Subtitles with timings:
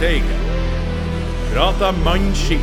[0.00, 0.24] Steigen.
[1.52, 2.60] Prata mannskit.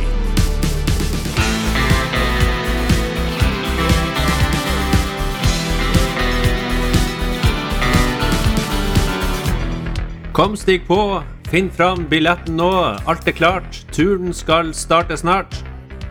[10.32, 11.22] Kom, stig på.
[11.46, 12.72] Finn fram billetten nå.
[13.06, 13.84] Alt er klart.
[13.94, 15.60] Turen skal starte snart.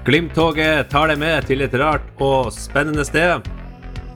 [0.07, 3.43] Glimt-toget tar deg med til et rart og spennende sted.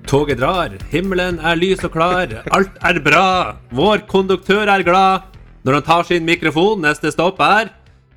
[0.08, 3.28] Toget drar, himmelen er lys og klar, alt er bra.
[3.76, 5.31] Vår konduktør er glad
[5.64, 6.82] når han tar sin mikrofon.
[6.82, 7.72] Neste stopp er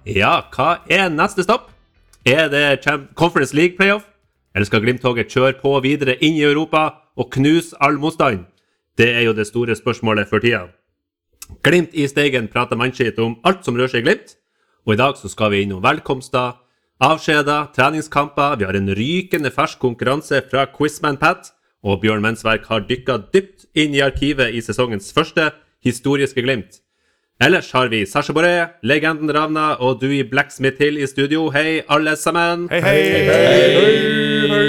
[0.05, 1.71] Ja, hva er neste stopp?
[2.25, 2.85] Er det
[3.15, 4.05] Conference League playoff?
[4.55, 8.45] Eller skal Glimt-toget kjøre på videre inn i Europa og knuse all motstand?
[8.97, 10.69] Det er jo det store spørsmålet for tida.
[11.65, 14.37] Glimt i Steigen prater mannskitt om alt som rører seg i Glimt.
[14.87, 16.61] Og i dag så skal vi innom velkomster,
[17.01, 18.57] avskjeder, treningskamper.
[18.61, 21.51] Vi har en rykende fersk konkurranse fra Quizman Pat.
[21.85, 25.51] Og Bjørn Mensverk har dykka dypt inn i arkivet i sesongens første
[25.85, 26.84] historiske Glimt.
[27.43, 31.49] Ellers har vi Sasha Boré, legenden Ravna og Dewey Blacksmith Hill i studio.
[31.51, 32.69] Hei, alle sammen.
[32.71, 33.01] Hei, hei!
[33.27, 34.69] Hei, hei,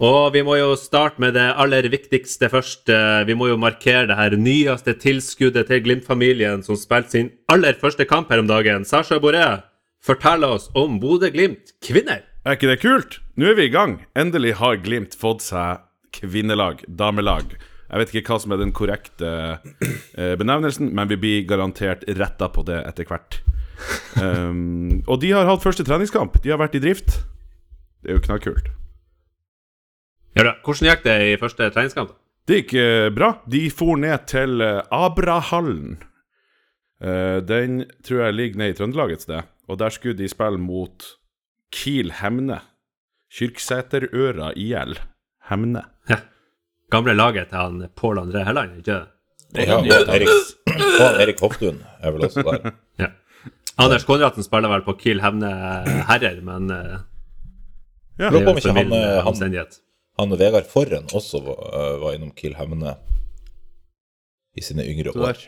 [0.00, 2.88] Og vi må jo starte med det aller viktigste først.
[2.88, 7.76] Eh, Vi må jo markere det her nyeste tilskuddet til Glimt-familien, som spilte sin aller
[7.80, 8.84] første kamp her om dagen.
[8.84, 9.60] Sasha Boré,
[10.02, 12.24] fortell oss om Bodø-Glimt kvinner.
[12.46, 13.20] Er ikke det kult?
[13.36, 14.00] Nå er vi i gang.
[14.16, 17.52] Endelig har Glimt fått seg kvinnelag, damelag.
[17.94, 22.48] Jeg vet ikke hva som er den korrekte eh, benevnelsen, men vi blir garantert retta
[22.50, 23.36] på det etter hvert.
[24.18, 26.40] Um, og de har hatt første treningskamp.
[26.42, 27.20] De har vært i drift.
[28.02, 28.72] Det er jo knallkult.
[30.34, 30.56] Ja, da.
[30.66, 32.10] Hvordan gikk det i første treningskamp?
[32.10, 32.20] da?
[32.50, 33.30] Det gikk uh, bra.
[33.46, 36.00] De for ned til uh, Abrahallen.
[36.98, 39.50] Uh, den tror jeg ligger nede i Trøndelag et sted.
[39.70, 41.12] Og der skulle de spille mot
[41.70, 42.58] Kiel Hemne.
[43.38, 44.98] Kyrksæterøra IL.
[45.46, 45.86] Hemne.
[46.10, 46.24] Ja.
[46.94, 49.02] Gamle laget til han Pål André Helland, ikke det?
[49.66, 50.30] Ja, og Erik,
[50.74, 52.70] og Erik Hoftun er vel også der.
[53.02, 53.08] Ja.
[53.78, 55.50] Anders Konradsen spiller vel på Kiel Hemne
[56.08, 56.94] herrer, men eh,
[58.18, 58.28] Ja.
[58.30, 59.78] Lurer på om det er ikke han, formildende han, omstendighet.
[60.20, 61.62] han Vegard Forren også var,
[61.98, 62.92] var innom Kiel Hemne
[64.54, 65.40] i sine yngre år.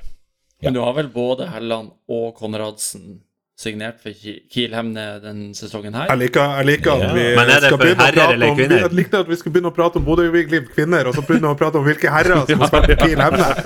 [0.59, 0.67] Ja.
[0.67, 3.21] Men du har vel både Helland og Konradsen
[3.57, 6.11] signert for Ki- Kiel Hemne den sesongen her?
[6.13, 8.59] Jeg liker, jeg liker at vi er skal begynne å prate om?
[8.61, 11.57] Jeg likte at vi skulle begynne å prate om Bodø-Glimt kvinner, og så begynne å
[11.59, 13.49] prate om hvilke herrer som har spilt på Kiel Hemne.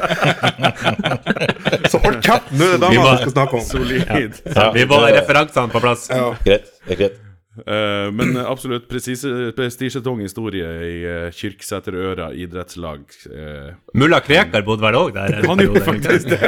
[1.90, 3.64] Så hold kjeft, nå er det damer vi skal snakke om.
[3.66, 4.38] Solid.
[4.54, 6.06] Ja, Vi må ha referansene på plass.
[6.12, 6.30] Ja.
[6.46, 6.70] Greit.
[6.86, 7.18] det er greit.
[7.59, 13.03] Eh, men eh, absolutt presise- prestisjetung historie i uh, Kyrksæterøra idrettslag.
[13.27, 15.41] Uh, Mulla Krekar bodde vel òg der?
[15.49, 16.38] han gjorde faktisk det.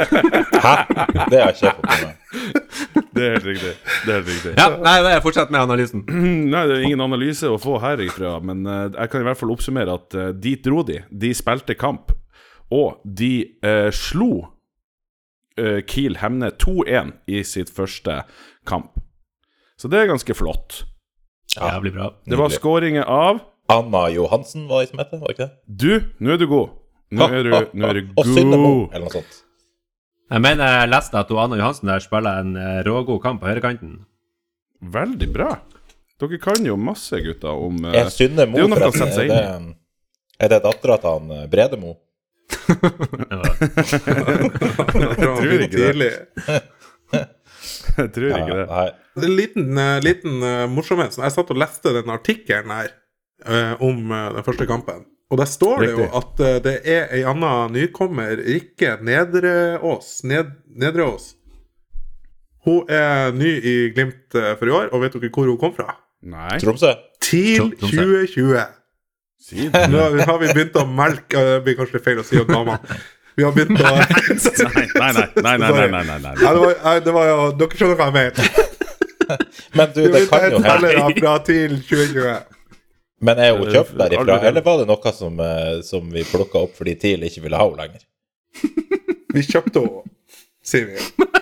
[0.63, 0.75] Hæ?
[1.27, 2.19] Det har jeg ikke fått med meg.
[3.13, 3.73] Det er helt riktig.
[4.07, 4.51] Det er riktig.
[4.57, 6.01] Ja, nei, er Fortsett med analysen.
[6.53, 9.53] Nei, det er ingen analyse å få herifra, men uh, jeg kan i hvert fall
[9.53, 11.03] oppsummere at eh, dit dro de.
[11.11, 12.09] De spilte kamp,
[12.73, 14.31] og de eh, slo
[15.61, 18.23] eh, Kiel Hemne 2-1 i sitt første
[18.65, 18.97] kamp.
[19.77, 20.81] Så det er ganske flott.
[21.53, 22.11] Jævlig bra.
[22.25, 23.41] Det var skåringer av
[23.73, 25.55] Anna Johansen var det som heter, var det ikke det?
[25.83, 25.91] Du,
[26.25, 26.69] nå er du god.
[27.13, 28.87] Nå er du, nå er du Og Synne god.
[28.93, 29.35] eller noe sånt.
[30.33, 33.99] Jeg mener jeg leste at Anna Johansen der spiller en eh, rågod kamp på høyrekanten.
[34.93, 35.51] Veldig bra.
[36.23, 39.75] Dere kan jo masse, gutter, om eh, Er Synne det er er det,
[40.39, 41.93] er det dattera til han eh, Bredemo?
[44.93, 46.11] Jeg tror ikke det.
[47.97, 48.67] Jeg tror ikke det.
[48.69, 48.89] nei.
[49.15, 51.17] En liten, eh, liten eh, morsomhet.
[51.21, 52.89] Jeg satt og leste den artikkelen her
[53.45, 55.05] eh, om den første kampen.
[55.33, 60.19] Og der står det jo at det er ei anna nykommer, Rikke Nedreås.
[60.29, 61.31] Ned, Nedreås.
[62.67, 65.95] Hun er ny i Glimt for i år, og vet dere hvor hun kom fra?
[66.23, 66.93] Nei, Tromsø?
[67.23, 68.61] TIL 2020.
[69.43, 69.89] Siden.
[69.91, 72.79] Nå har vi- begynt å melke Det blir kanskje feil å si om damene.
[73.35, 75.25] Vi har begynt å Nei, nei, nei.
[75.41, 76.35] nei, nei, nei, nei, nei, nei.
[76.45, 78.69] Ja, det var, det var jo Dere skjønner hva jeg mener.
[79.77, 82.33] Men du, det kan jo hende spillere fra TIL 2020.
[83.23, 86.73] Men er hun kjøpt derifra, eller var det noe som, eh, som vi plukka opp
[86.79, 88.03] fordi TIL ikke ville ha henne lenger?
[89.33, 90.01] Vi kjøpte henne,
[90.61, 90.99] sier vi.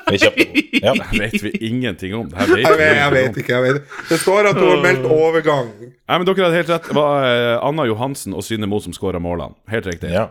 [0.07, 0.68] Vi kjøpte henne.
[0.81, 0.95] Ja.
[0.98, 2.30] Det vet vi ingenting om.
[2.31, 3.51] Det her vet Jeg vet, jeg vet ikke.
[3.54, 5.68] jeg vet Det står at hun har meldt overgang.
[5.83, 6.88] Nei, men Dere hadde helt rett.
[6.88, 9.54] Det var eh, Anna Johansen og Synne Mo som skåra målene.
[9.69, 10.10] Helt riktig.
[10.16, 10.24] ja.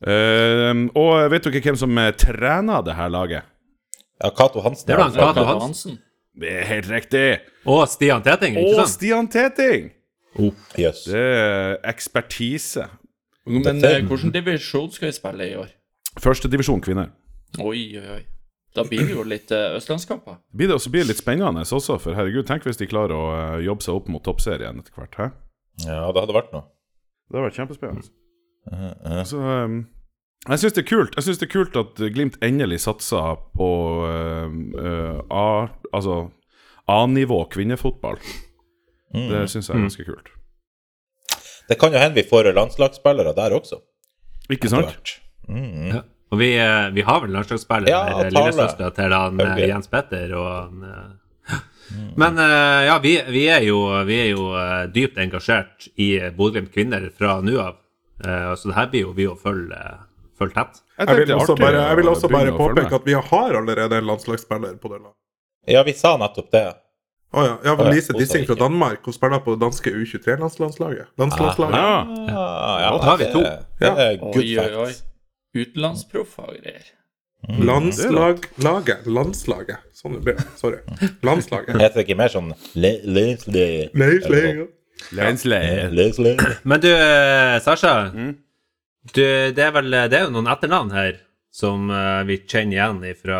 [0.00, 3.48] Uh, og vet dere hvem som eh, trener det her laget?
[4.20, 4.92] ja Cato Hansen.
[4.92, 5.98] Er Cato Cato Hansen.
[6.38, 7.40] Det er helt riktig.
[7.66, 8.94] Og Stian Teting, ikke Og sant?
[8.94, 9.90] Stian Teting!
[10.78, 11.04] Jøss.
[11.10, 12.86] Det er ekspertise.
[13.46, 15.72] Men Dette- eh, hvilken divisjon skal vi spille i år?
[16.20, 17.10] Første divisjon kvinner.
[17.58, 18.22] Oi, oi, oi.
[18.76, 20.38] Da blir det jo litt østlandskamper.
[20.38, 23.24] Det Blir det også blir litt spennende også, for herregud, tenk hvis de klarer å
[23.34, 25.16] eh, jobbe seg opp mot toppserien etter hvert.
[25.18, 25.30] Hæ?
[25.86, 26.68] Ja, det hadde vært noe.
[27.30, 28.12] Det hadde vært kjempespennende.
[28.70, 29.24] Uh, uh.
[29.24, 29.80] Så um,
[30.48, 33.70] Jeg syns det er kult Jeg synes det er kult at Glimt endelig satser på
[34.08, 35.48] uh, A,
[35.92, 36.30] altså
[36.90, 38.16] A-nivå kvinnefotball.
[39.14, 40.30] Det syns jeg er ganske kult.
[41.70, 43.78] Det kan jo hende vi får landslagsspillere der også.
[44.50, 45.12] Ikke sant?
[45.46, 45.92] Mm.
[45.92, 46.00] Ja.
[46.34, 49.68] Og vi, eh, vi har vel landslagsspiller Ja, lillesøstera til han okay.
[49.70, 51.62] Jens Petter og han eh,
[52.18, 54.48] Men ja, vi, vi er jo, vi er jo
[54.94, 57.78] dypt engasjert i Bodø-Glimt kvinner fra nå av.
[58.24, 59.80] Eh, så det her blir jo vi å følge,
[60.40, 60.82] følge tett.
[60.98, 64.06] Jeg jeg, vil også bare, jeg vil også bare påpeke at vi har allerede en
[64.10, 65.18] landslagsspiller på det laget.
[65.68, 66.68] Ja, vi sa nettopp det.
[67.30, 67.50] Å ja.
[67.62, 68.56] ja ja, Lise Dissing fra.
[68.58, 69.04] Danmark.
[69.06, 71.12] Hun spiller på det danske U23-landslaget.
[71.20, 71.76] Landslaget.
[71.76, 71.76] Ja.
[71.76, 72.46] Ah, ja,
[72.82, 73.42] ja, Da har vi to.
[73.78, 74.88] Det er Oi, good oi, oi.
[74.88, 75.04] facts.
[75.54, 76.88] Utenlandsproffer og greier.
[77.70, 79.06] Landslaglaget.
[79.06, 79.86] Landslaget.
[79.96, 80.42] Sånn det blir.
[80.58, 80.82] Sorry.
[81.26, 81.78] Landslaget.
[81.78, 82.50] Heter det ikke mer sånn?
[82.74, 84.76] Landslaget.
[85.16, 85.90] Lensleier.
[85.90, 86.36] Leslie?
[86.62, 88.10] Men du, eh, Sasha.
[88.12, 88.34] Mm.
[89.08, 89.22] Du,
[89.56, 91.16] det er vel det er jo noen etternavn her
[91.50, 93.38] som uh, vi kjenner igjen fra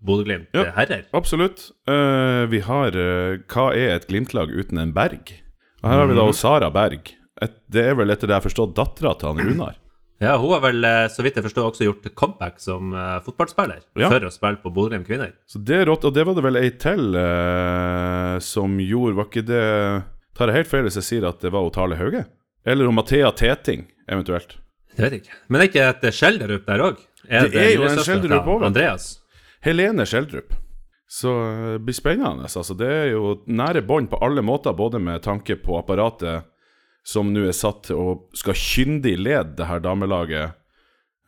[0.00, 0.64] Bodø-Glimt Ja.
[0.64, 1.04] eh, herrer.
[1.14, 1.66] Absolutt.
[1.88, 5.34] Uh, vi har uh, Hva er et Glimt-lag uten en Berg?
[5.82, 7.12] Og her har vi da Sara Berg.
[7.40, 9.76] Et, det er vel etter det jeg forstår dattera til han Runar.
[10.20, 12.90] Ja, hun har vel, så vidt jeg forstår, også gjort comeback som
[13.24, 14.10] fotballspiller Ja.
[14.12, 15.30] for å spille på Bodø-Glimt kvinner.
[15.48, 16.04] Så det er rått.
[16.04, 17.16] Og det var det vel ei til
[18.44, 19.62] som gjorde Var ikke det
[20.36, 22.26] Tar jeg helt feil hvis jeg sier at det var Tale Hauge?
[22.68, 24.58] Eller om Mathea Teting, eventuelt?
[24.96, 25.38] Det vet jeg ikke.
[25.48, 27.04] Men er ikke et Skjelderup der òg?
[27.30, 28.50] Det er jo en Skjelderup.
[28.66, 29.12] Andreas.
[29.64, 30.54] Helene Skjeldrup.
[31.10, 32.46] Så eh, det blir spennende.
[32.46, 36.46] Altså, det er jo nære bånd på alle måter, både med tanke på apparatet
[37.06, 40.52] som nå er satt til å skal kyndig lede det her damelaget,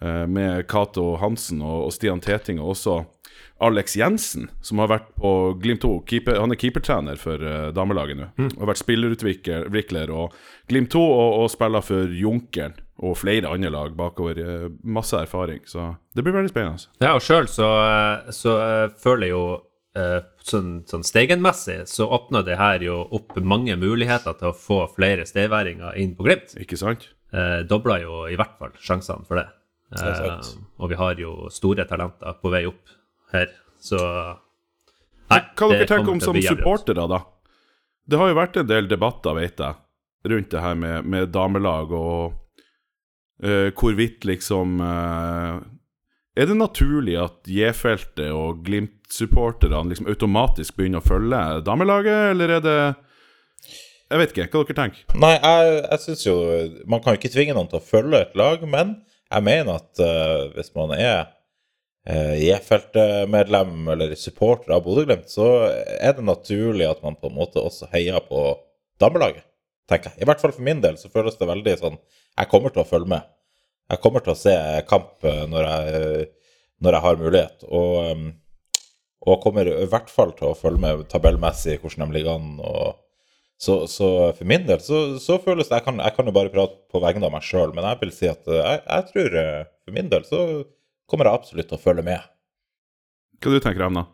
[0.03, 3.01] eh, med Cato Hansen og, og Stian Teting, og også
[3.63, 5.33] Alex Jensen, som har vært på
[5.63, 5.93] Glimt 2.
[6.07, 8.31] Keeper, han er keepertrener for eh, damelaget nå.
[8.53, 10.39] Og har vært spillerutvikler og
[10.71, 14.39] Glimt 2 og, og spiller for Junkeren og flere andre lag bakover.
[14.39, 16.89] eh, masse erfaring, så det blir veldig spennende.
[17.01, 19.45] Ja, og sjøl så, eh, så eh, føler jeg jo
[19.93, 25.27] sånn, sånn stegenmessig så åpner det her jo opp mange muligheter til å få flere
[25.29, 26.55] stedværinger inn på Glimt.
[26.57, 27.11] Ikke sant?
[27.33, 29.47] Eh, dobler jo i hvert fall sjansene for det.
[29.93, 30.01] Det.
[30.01, 30.49] Eh,
[30.81, 32.93] og vi har jo store talenter på vei opp
[33.33, 34.01] her, så
[35.33, 37.23] Nei, Hva dere tenker om som jævlig supportere, da?
[38.05, 39.79] Det har jo vært en del debatter, vet jeg,
[40.29, 42.35] rundt det her med, med damelag og
[43.43, 45.61] eh, hvorvidt liksom uh,
[46.37, 52.65] Er det naturlig at J-feltet og Glimt-supporterne liksom automatisk begynner å følge damelaget, eller er
[52.65, 52.79] det
[54.13, 54.49] Jeg vet ikke.
[54.53, 56.39] Hva dere tenker Nei, jeg, jeg syns jo
[56.87, 58.97] Man kan jo ikke tvinge noen til å følge et lag, men
[59.33, 61.23] jeg mener at uh, hvis man er
[62.09, 67.63] uh, J-feltmedlem eller supporter av Bodø-Glimt, så er det naturlig at man på en måte
[67.63, 68.43] også heier på
[69.01, 69.47] damelaget,
[69.91, 70.23] tenker jeg.
[70.23, 71.99] I hvert fall for min del så føles det veldig sånn
[72.39, 73.31] Jeg kommer til å følge med.
[73.93, 74.55] Jeg kommer til å se
[74.89, 76.27] kamp eh, når jeg,
[76.85, 77.65] når jeg har mulighet.
[77.69, 78.29] Og, um,
[79.23, 82.55] og kommer i hvert fall til å følge med tabellmessig hvordan de ligger an.
[82.63, 83.03] og
[83.63, 86.51] så, så for min del så, så føles det jeg kan, jeg kan jo bare
[86.51, 89.37] prate på vegne av meg sjøl, men jeg vil si at eh, jeg, jeg tror
[89.39, 90.41] eh, for min del så
[91.07, 92.25] kommer jeg absolutt til å følge med.
[93.39, 94.07] Hva du tenker Evna?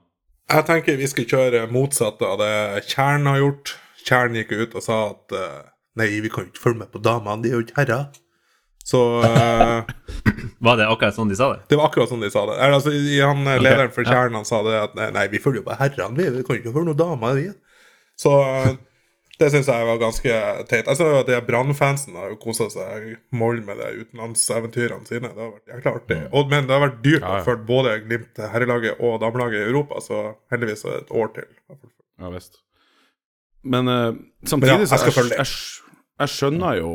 [0.53, 2.53] Jeg tenker vi skal kjøre motsatt av det
[2.91, 3.72] Tjern har gjort.
[4.08, 5.60] Tjern gikk ut og sa at eh,
[6.00, 8.08] nei, vi kan jo ikke følge med på damene, de er jo ikke herrer.
[8.88, 9.94] Så eh,
[10.65, 11.60] Var det akkurat sånn de sa det?
[11.69, 12.56] det var akkurat sånn de sa det.
[12.56, 13.65] Eller, altså, han, okay.
[13.67, 14.08] lederen for.
[14.08, 16.56] Tjern han sa det at nei, nei, vi følger jo bare herrene, vi, vi kan
[16.56, 17.36] jo ikke følge noen damer.
[17.36, 17.50] Vi.
[18.19, 18.70] Så eh,
[19.38, 20.38] det syns jeg var ganske
[20.70, 20.88] teit.
[20.88, 25.31] Jeg ser jo at de Brann-fansen har jo kosa seg moll med de utenlandseventyrene sine.
[25.31, 26.19] Det har vært jækla artig.
[26.32, 27.43] Og, men det har vært dyrt Ja, ja.
[27.44, 30.24] å følge både Glimt herrelaget og damelaget i Europa, så
[30.55, 31.53] heldigvis er det et år til.
[32.19, 32.58] Ja visst.
[33.62, 34.12] Men uh,
[34.44, 35.48] samtidig Men ja, jeg så jeg, jeg,
[36.22, 36.93] jeg skjønner jo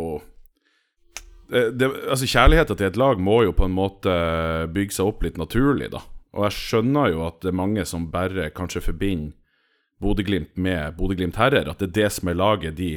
[1.52, 4.14] det, det, Altså Kjærligheten til et lag må jo på en måte
[4.74, 6.02] bygge seg opp litt naturlig, da.
[6.34, 9.36] Og jeg skjønner jo at det er mange som bare kanskje forbinder
[10.04, 12.92] Bodø-Glimt med Bodø-Glimt herrer, at det er det som er laget de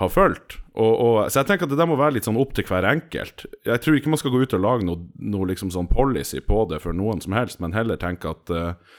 [0.00, 0.56] har fulgt.
[0.74, 2.86] Og, og, så jeg tenker at det der må være litt sånn opp til hver
[2.88, 3.44] enkelt.
[3.62, 6.64] Jeg tror ikke man skal gå ut og lage noe, noe liksom sånn policy på
[6.72, 8.96] det for noen som helst, men heller tenke at eh,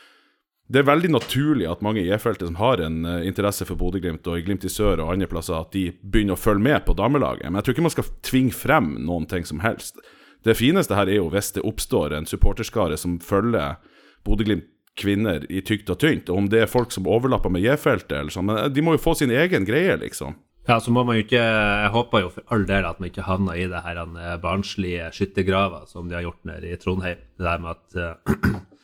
[0.65, 4.25] det er veldig naturlig at mange i E-feltet som har en eh, interesse for Bodø-Glimt
[4.25, 6.95] og i Glimt i sør og andre plasser, at de begynner å følge med på
[6.98, 7.45] damelaget.
[7.45, 10.01] Men jeg tror ikke man skal tvinge frem noen ting som helst.
[10.45, 13.77] Det fineste her er jo hvis det oppstår en supporterskare som følger
[14.25, 18.15] Bodø-Glimt kvinner i tykt og tynt, og om det er folk som overlapper med J-feltet
[18.15, 20.38] eller sånn, men de må jo få sin egen greie, liksom.
[20.65, 23.27] Ja, så må man jo ikke Jeg håper jo for all del at man ikke
[23.27, 27.22] havner i det her eh, barnslige skyttergrava som de har gjort nede i Trondheim.
[27.38, 28.55] Det der med at eh,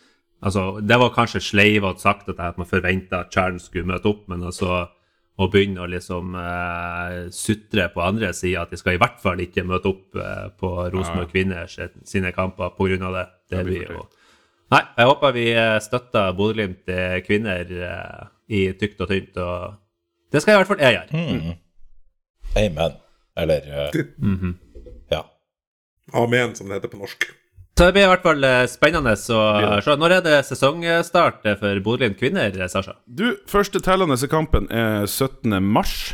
[0.41, 4.23] Altså, det var kanskje sleivete sagt at, at man forventa at Chern skulle møte opp,
[4.31, 4.87] men altså
[5.41, 9.39] å begynne å liksom eh, sutre på andre sida at de skal i hvert fall
[9.41, 11.77] ikke møte opp eh, på Rosenborg Kvinners
[12.09, 12.97] sine kamper pga.
[13.15, 13.27] det.
[13.49, 14.07] Det det blir jo
[14.71, 16.91] Nei, jeg håper vi eh, støtter Bodø-Glimt
[17.27, 19.73] kvinner eh, i tykt og tynt, og
[20.31, 21.11] det skal i hvert fall jeg gjøre.
[21.11, 21.57] Mm.
[22.61, 22.97] Amen.
[23.37, 23.99] Eller eh,
[25.11, 25.21] Ja.
[26.13, 27.27] Amen, som det heter på norsk.
[27.81, 29.93] Så det blir i hvert fall eh, spennende å se.
[29.97, 32.93] Når er det sesongstart for Bodø-Glimt kvinner, Sasha?
[33.09, 35.55] Du, første tellende kampen er 17.
[35.65, 36.11] mars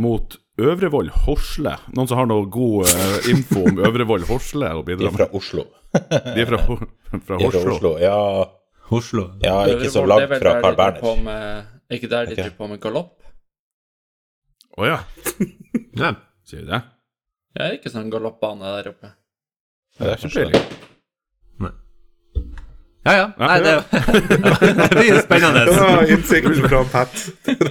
[0.00, 1.74] mot Øvrevoll Horsle.
[1.92, 5.28] Noen som har noe god eh, info om Øvrevoll Horsle å De bidra er fra?
[5.36, 5.66] Oslo.
[5.92, 6.62] De er fra,
[7.28, 7.92] fra De er fra Oslo.
[8.00, 8.16] Ja,
[8.88, 9.28] Oslo.
[9.44, 11.24] ja, ikke så langt fra Carl de Berner.
[11.28, 12.40] med- ikke der de okay.
[12.46, 13.16] driver på med galopp?
[14.80, 14.98] Å ja,
[16.00, 16.14] Ja.
[16.48, 16.84] sier du det?
[17.60, 19.18] Ja, ikke sånn galoppbane der oppe?
[20.00, 20.70] Det er Ikke peiling.
[23.00, 23.28] Ja, ja.
[23.40, 23.72] Nei, det,
[24.76, 25.62] det blir spennende.
[25.72, 27.22] Ja, innsikten fra Pat.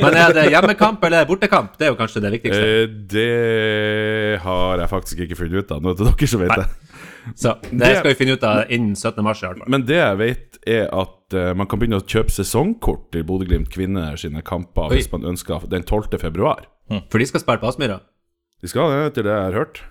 [0.02, 1.76] Men er det hjemmekamp eller bortekamp?
[1.78, 2.64] Det er jo kanskje det viktigste.
[2.66, 5.84] Eh, det har jeg faktisk ikke funnet ut av.
[5.86, 6.66] Nå er det dere som vet det.
[7.38, 9.22] Så det skal vi finne ut av innen 17.
[9.22, 9.44] mars.
[9.44, 9.70] i hvert fall.
[9.70, 13.70] Men det jeg vet, er at eh, man kan begynne å kjøpe sesongkort til Bodø-Glimt
[13.74, 14.98] kvinner sine kamper Oi.
[14.98, 16.18] hvis man ønsker den 12.
[16.26, 16.66] februar.
[16.90, 18.02] For de skal spille på Aspmyra.
[18.60, 19.84] De skal det, etter det jeg har hørt.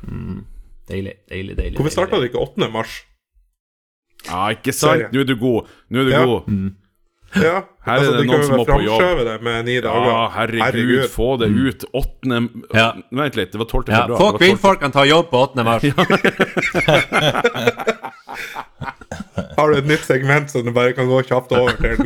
[0.89, 1.77] Deilig, deilig, deilig.
[1.77, 2.69] Hvorfor starta du det ikke 8.
[2.73, 2.93] mars?
[4.27, 5.13] Ja, ikke sant?
[5.13, 5.67] Nå er du god.
[5.93, 6.25] Nå er du Ja.
[6.27, 6.43] god.
[7.37, 9.19] Ja, Her er det de noen som må på jobb.
[9.29, 10.07] det med ni dager.
[10.09, 11.85] Ja, herregud, få det ut.
[11.93, 12.49] 8.
[12.73, 12.87] Ja.
[13.13, 13.85] Vent litt, det var 12.
[13.93, 14.39] Ja, få Det var 12.
[14.41, 15.65] kvinnfolkene ta jobb på 8.
[15.65, 15.83] mars.
[19.59, 21.97] Har du et nytt segment som du bare kan gå kjapt over til?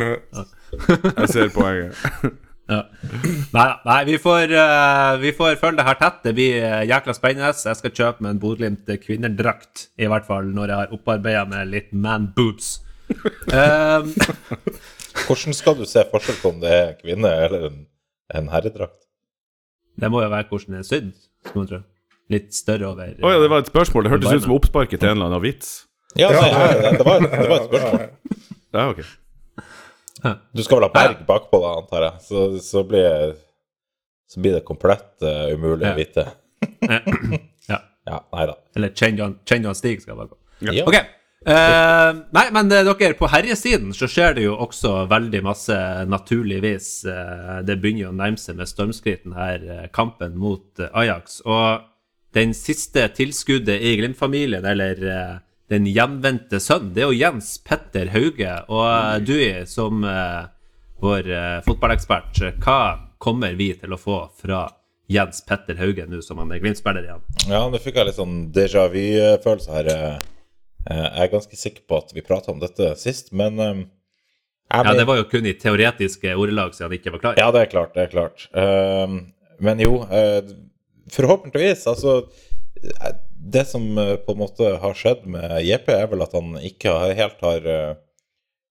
[1.21, 1.95] Jeg ser poenget.
[2.73, 2.79] Ja.
[3.53, 6.21] Nei, nei vi, får, uh, vi får følge det her tett.
[6.25, 7.53] Det blir eh, jækla spennende.
[7.67, 11.69] Jeg skal kjøpe meg en Bodø-Glimt kvinnedrakt, i hvert fall når jeg har opparbeida meg
[11.73, 12.75] litt man boobs.
[13.53, 14.13] Um,
[15.27, 17.81] Hvordan skal du se forskjell på om det er kvinne eller en,
[18.35, 18.99] en herredrakt?
[20.01, 21.11] det må jo være hvordan det er sydd,
[21.45, 21.81] skulle man tro.
[22.33, 24.07] Litt større over Å ja, det var et spørsmål.
[24.07, 25.73] Det hørtes ut som oppsparket til en eller annen vits.
[26.17, 28.07] Ja, nei, jeg- det, var, det var et spørsmål.
[28.73, 29.03] Ja, ok.
[30.53, 32.21] Du skal vel ha berg bakpå da, antar jeg.
[32.29, 33.35] Så, så, blir,
[34.31, 35.95] så blir det komplett uh, umulig Ja.
[35.95, 36.27] å vite.
[37.69, 37.79] Ja.
[38.07, 38.55] Ja, nei da.
[38.77, 40.39] Eller Change on, change on Stig skal være på.
[40.67, 40.85] Ja.
[40.87, 40.97] Ok.
[41.43, 45.77] Eh, nei, men eh, dere, på herjesiden så skjer det jo også veldig masse,
[46.11, 46.89] naturligvis.
[47.11, 51.41] Eh, det begynner jo å nærme seg med stormskritt, denne eh, kampen mot Ajax.
[51.47, 51.83] Og
[52.39, 55.03] den siste tilskuddet i Glimt-familien, eller
[55.71, 58.53] den hjemvendte sønnen, det er jo Jens Petter Hauge.
[58.73, 59.37] Og du,
[59.71, 60.45] som uh,
[61.03, 62.81] vår uh, fotballekspert, eh, hva
[63.23, 64.67] kommer vi til å få fra
[65.13, 67.25] Jens Petter Hauge nå som han er Glimt-spiller igjen?
[67.47, 69.91] Ja, nå fikk jeg litt sånn déjà vu-følelse her.
[70.83, 73.83] Jeg er ganske sikker på at vi prata om dette sist, men um,
[74.73, 77.39] jeg Ja, det var jo kun i teoretiske ordelag siden han ikke var klar.
[77.39, 78.47] Ja, det er klart, det er klart.
[79.63, 80.01] Men jo,
[81.13, 82.23] forhåpentligvis, altså
[83.43, 86.95] Det som eh, på en måte har skjedd med JP, er vel at han ikke
[87.19, 87.95] helt har eh,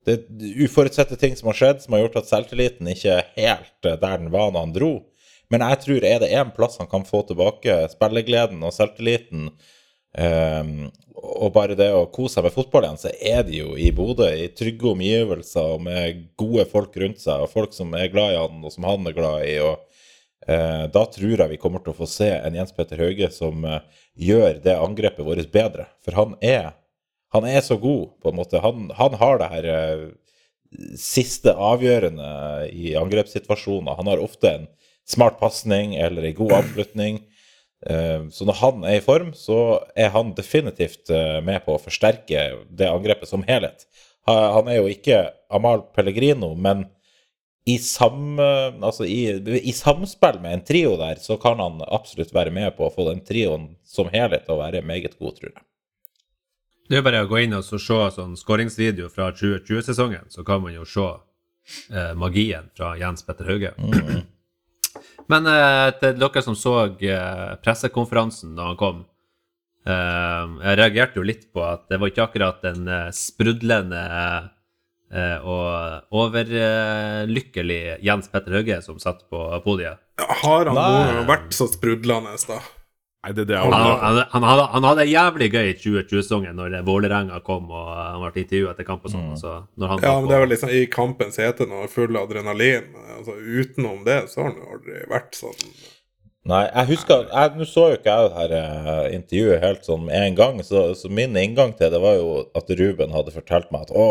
[0.08, 3.90] Det er uforutsette ting som har skjedd, som har gjort at selvtilliten ikke er helt
[3.90, 4.94] eh, der den var når han dro.
[5.52, 9.50] Men jeg tror er det én plass han kan få tilbake spillegleden og selvtilliten,
[11.12, 14.30] og bare det å kose seg med fotball igjen, så er det jo i Bodø,
[14.32, 18.40] i trygge omgivelser og med gode folk rundt seg, og folk som er glad i
[18.40, 19.58] han, og som han er glad i.
[19.60, 19.91] og
[20.48, 23.84] Da tror jeg vi kommer til å få se en Jens Petter Hauge som eh,
[24.18, 25.86] gjør det angrepet vårt bedre.
[26.02, 26.72] For han er,
[27.36, 28.62] han er så god, på en måte.
[28.64, 30.06] Han, han har det her eh,
[30.98, 32.32] siste avgjørende
[32.74, 34.00] i angrepssituasjoner.
[34.00, 34.66] Han har ofte en
[35.08, 37.22] smart pasning eller en god avslutning.
[37.86, 41.84] Eh, Så når han er i form, så er han definitivt eh, med på å
[41.86, 43.86] forsterke det angrepet som helhet.
[44.30, 46.84] Han er jo ikke Amal Pellegrino, men
[47.70, 49.28] i, sam, altså i,
[49.62, 53.06] i samspill med en trio der, så kan han absolutt være med på å få
[53.12, 55.62] den trioen som helhet til å være meget god, tror jeg.
[56.92, 60.60] Det er bare å gå inn og så se sånn skåringsvideo fra 2020-sesongen, så kan
[60.60, 61.06] man jo se
[61.94, 63.72] eh, magien fra Jens Petter Hauge.
[65.32, 69.06] Men eh, til dere som så eh, pressekonferansen da han kom
[69.88, 74.52] eh, Jeg reagerte jo litt på at det var ikke akkurat en eh, sprudlende eh,
[75.12, 80.00] og overlykkelig Jens Petter Hauge som satt på podiet.
[80.22, 80.92] Har han Nei.
[81.12, 82.62] noen vært så sprudlende, da?
[83.22, 87.38] Nei, det det Han, han, han, hadde, han hadde jævlig gøy i 2020-sesongen når Vålerenga
[87.46, 89.28] kom og han ble intervjua etter kamp og sånn.
[89.38, 92.18] Så når han Ja, men det er vel liksom i kampens hete når han full
[92.18, 92.90] adrenalin.
[93.20, 95.68] Altså, utenom det så har han jo aldri vært sånn
[96.50, 100.18] Nei, jeg husker Nå så jo ikke jeg det her eh, intervjuet helt sånn med
[100.18, 103.86] en gang, så, så min inngang til det var jo at Ruben hadde fortalt meg
[103.86, 104.08] at å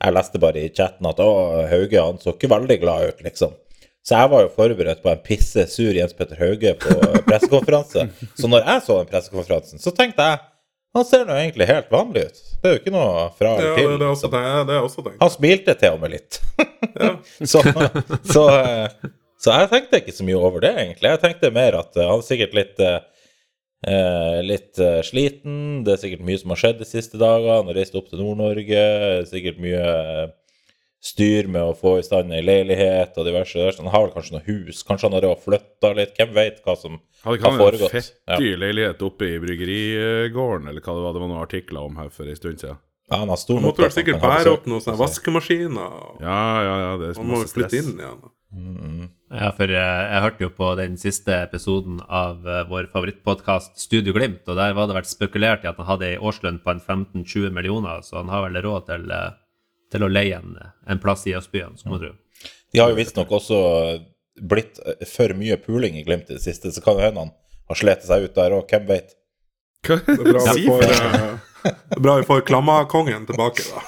[0.00, 1.30] Jeg leste bare i chatten at å,
[1.70, 3.56] Hauge han så ikke veldig glad ut, liksom.
[4.00, 6.94] Så jeg var jo forberedt på en pisse sur Jens Petter Hauge på
[7.28, 8.06] pressekonferanse.
[8.38, 10.40] Så når jeg så den pressekonferansen, så tenkte jeg
[10.96, 12.38] han ser nå egentlig helt vanlig ut.
[12.60, 13.92] Det er jo ikke noe fra Ja, eller til.
[14.00, 15.04] det er også det, det er også.
[15.20, 16.40] Han smilte til og med litt.
[17.52, 17.62] så,
[18.26, 21.12] så, eh, så jeg tenkte ikke så mye over det, egentlig.
[21.12, 22.82] Jeg tenkte mer at eh, han er sikkert litt
[23.86, 25.84] eh, Litt eh, sliten.
[25.86, 27.64] Det er sikkert mye som har skjedd de siste dagene.
[27.70, 28.84] Har reist opp til Nord-Norge.
[29.30, 30.26] Sikkert mye eh,
[31.00, 33.56] styr med å få i stand ei leilighet og diverse.
[33.56, 33.80] diverse.
[33.80, 34.82] Han har vel kanskje noe hus.
[34.84, 36.12] Kanskje han har flytta litt.
[36.18, 37.94] Hvem vet hva som Hadde ikke han en foregått.
[37.96, 41.16] fett dyr leilighet oppe i bryggerigården, eller hva det var?
[41.16, 42.78] Det var noen artikler om her for en stund siden.
[43.10, 45.96] Ja, han har stor Han måtte vel sikkert bære opp noen sånne vaskemaskiner.
[46.22, 47.88] Ja, ja, ja, det er Han må jo flytte stress.
[47.90, 48.20] inn igjen.
[48.22, 48.30] da.
[49.30, 54.10] Ja, for eh, jeg hørte jo på den siste episoden av eh, vår favorittpodkast Studio
[54.16, 56.80] Glimt, og der var det vært spekulert i at han hadde ei årslønn på en
[56.82, 59.30] 15-20 millioner, så han har vel råd til, eh,
[59.94, 60.56] til å leie en,
[60.90, 62.12] en plass i Østbyen, skulle man tro.
[62.74, 63.58] De har jo visstnok også
[64.50, 64.74] blitt
[65.06, 67.34] for mye puling i Glimt i det siste, så kan det hende han
[67.70, 69.08] har slitt seg ut der òg, hvem vet.
[69.86, 70.82] Det er bra vi får,
[72.02, 73.78] bra vi får Klammakongen tilbake, da.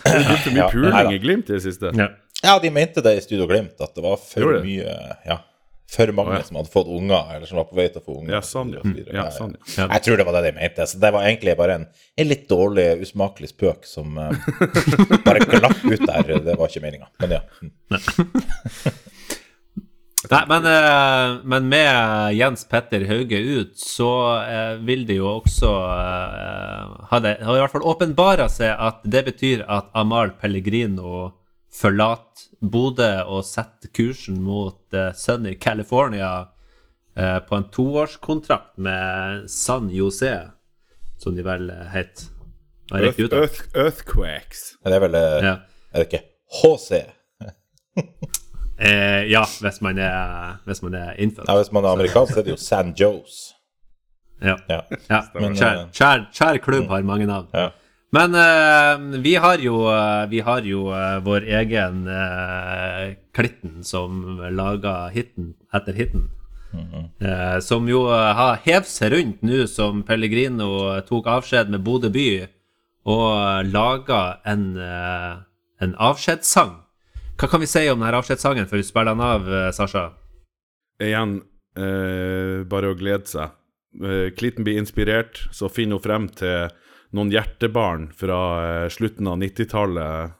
[0.00, 1.90] Det er blitt for mye Ja, puling i Glimt i det siste.
[1.96, 2.06] Ja.
[2.42, 4.62] Ja, de mente det i Studio Glimt, at det var for det?
[4.64, 4.94] mye
[5.28, 5.40] Ja,
[5.90, 6.44] for mange ja.
[6.46, 8.36] som hadde fått unger, eller som var på vei til å få unger.
[8.36, 8.82] Ja, sånn, ja.
[9.16, 9.56] ja, sånn.
[9.76, 10.86] Jeg tror det var det de mente.
[10.86, 14.30] Så det var egentlig bare en, en litt dårlig, usmakelig spøk som uh,
[15.26, 16.34] bare glapp ut der.
[16.46, 17.10] Det var ikke meninga.
[17.22, 17.42] Men ja.
[20.30, 24.10] Nei, men, eh, men med Jens Petter Hauge ut, så
[24.44, 25.70] eh, vil det jo også
[27.10, 31.30] ha det Har i hvert fall åpenbara seg at det betyr at Amahl Pellegrino
[31.72, 39.88] forlater Bodø og sette kursen mot uh, Sunny California uh, på en toårskontrakt med San
[39.94, 40.34] Jose,
[41.20, 42.26] som de vel eh, het.
[42.96, 44.62] Earth, earth, earthquakes.
[44.82, 45.56] Men det er vel Ja.
[45.92, 46.24] Er det ikke
[46.60, 47.02] HC?
[48.80, 51.48] Eh, ja, hvis man er, hvis man er innfødt.
[51.48, 53.52] Ja, hvis man er amerikansk, så er det jo San Jose.
[54.40, 54.54] Ja.
[54.70, 54.80] Ja.
[55.10, 57.50] Ja, Men, kjær, kjær, kjær klubb har mange navn.
[57.52, 57.66] Ja.
[58.10, 62.02] Men uh, vi har jo, uh, vi har jo uh, vår egen
[63.36, 66.28] Klitten som laga hiten etter hiten.
[66.70, 72.26] Eh, som jo har hevet seg rundt nå som Pellegrino tok avskjed med Bodø by,
[73.10, 76.76] og laga en, en avskjedssang.
[77.40, 80.04] Hva kan vi si om denne avskjedssangen før vi spiller den av, Sasha?
[81.02, 81.40] Igjen,
[81.74, 83.56] eh, bare å glede seg.
[84.38, 86.70] Klitten blir inspirert, så finner hun frem til
[87.16, 90.36] noen hjertebarn fra eh, slutten av 90-tallet.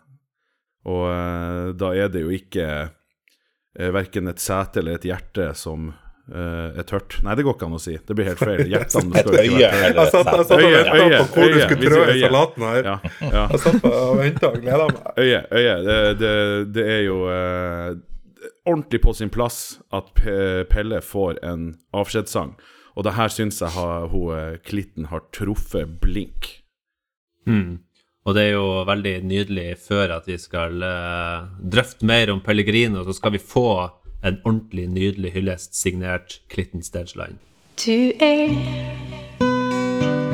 [0.91, 5.91] Og eh, da er det jo ikke eh, verken et sete eller et hjerte som
[5.91, 7.19] eh, er tørt.
[7.27, 7.97] Nei, det går ikke an å si.
[7.99, 8.65] Det blir helt feil.
[8.71, 12.69] Hjertene skal ikke være Jeg satt, og venta på hvor du skulle trå i salaten
[12.69, 12.91] her.
[12.93, 13.47] Ja, ja.
[13.57, 15.11] Jeg satt og venta og gleda meg.
[15.17, 15.79] Øye, øye.
[15.91, 16.35] Det, det,
[16.79, 17.89] det er jo eh,
[18.65, 20.13] ordentlig på sin plass at
[20.71, 22.55] Pelle får en avskjedssang.
[23.01, 26.60] Og det her syns jeg har, hun, eh, Klitten har truffet blink.
[27.47, 27.79] Mm.
[28.29, 33.05] Og det er jo veldig nydelig før at vi skal uh, drøfte mer om Pellegrino,
[33.05, 33.89] så skal vi få
[34.25, 37.39] en ordentlig nydelig hyllest signert Klitten Stageline.
[37.81, 38.53] Du er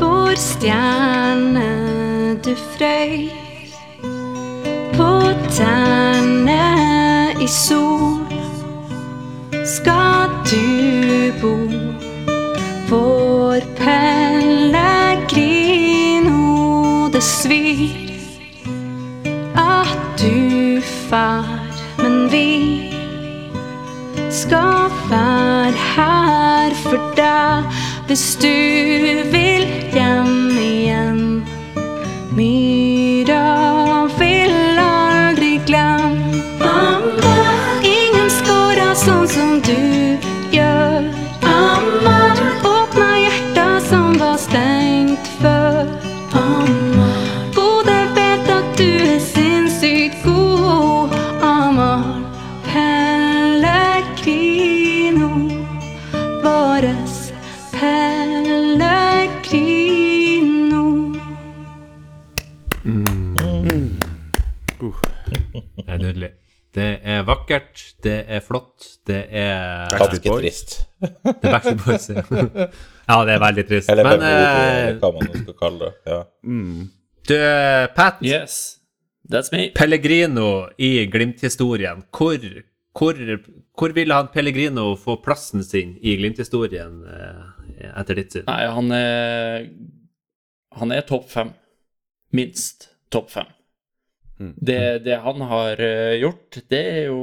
[0.01, 1.69] vår stjerne,
[2.43, 3.77] du frøys
[4.97, 5.11] på
[5.55, 6.65] tærne
[7.39, 8.27] i sol.
[9.67, 11.55] Skal du bo
[12.91, 15.86] vår pellegrino,
[17.17, 17.97] det svir
[19.57, 21.47] at du far,
[21.99, 22.93] men vi
[24.31, 27.65] skal være her for deg.
[28.07, 28.53] Hvis du
[29.33, 30.46] vil hjem
[66.07, 66.33] nydelig.
[66.77, 70.75] Det er vakkert, det er flott, det er Ganske trist.
[71.01, 72.09] Det er Backstreet Boys.
[72.11, 72.25] ja.
[73.09, 73.93] ja, det er veldig trist.
[73.93, 76.13] Eller Men eh, eller hva man skal kalle det.
[76.13, 76.19] Ja.
[77.31, 77.37] du,
[77.97, 78.59] Pat, Yes,
[79.33, 79.71] that's me.
[79.79, 82.05] Pellegrino i Glimt-historien.
[82.13, 82.45] Hvor,
[82.99, 83.25] hvor,
[83.81, 88.49] hvor ville han Pellegrino få plassen sin i Glimt-historien eh, etter ditt syn?
[88.51, 89.71] Nei, han er
[90.77, 91.57] Han er topp fem.
[92.37, 93.49] Minst topp fem.
[94.37, 97.21] Det, det han har eh, gjort, det er jo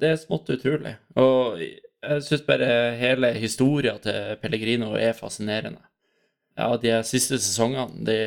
[0.00, 0.94] Det er smått utrolig.
[1.20, 5.82] Og jeg syns bare hele historia til Pellegrino er fascinerende.
[6.56, 8.18] Ja, de siste sesongene, de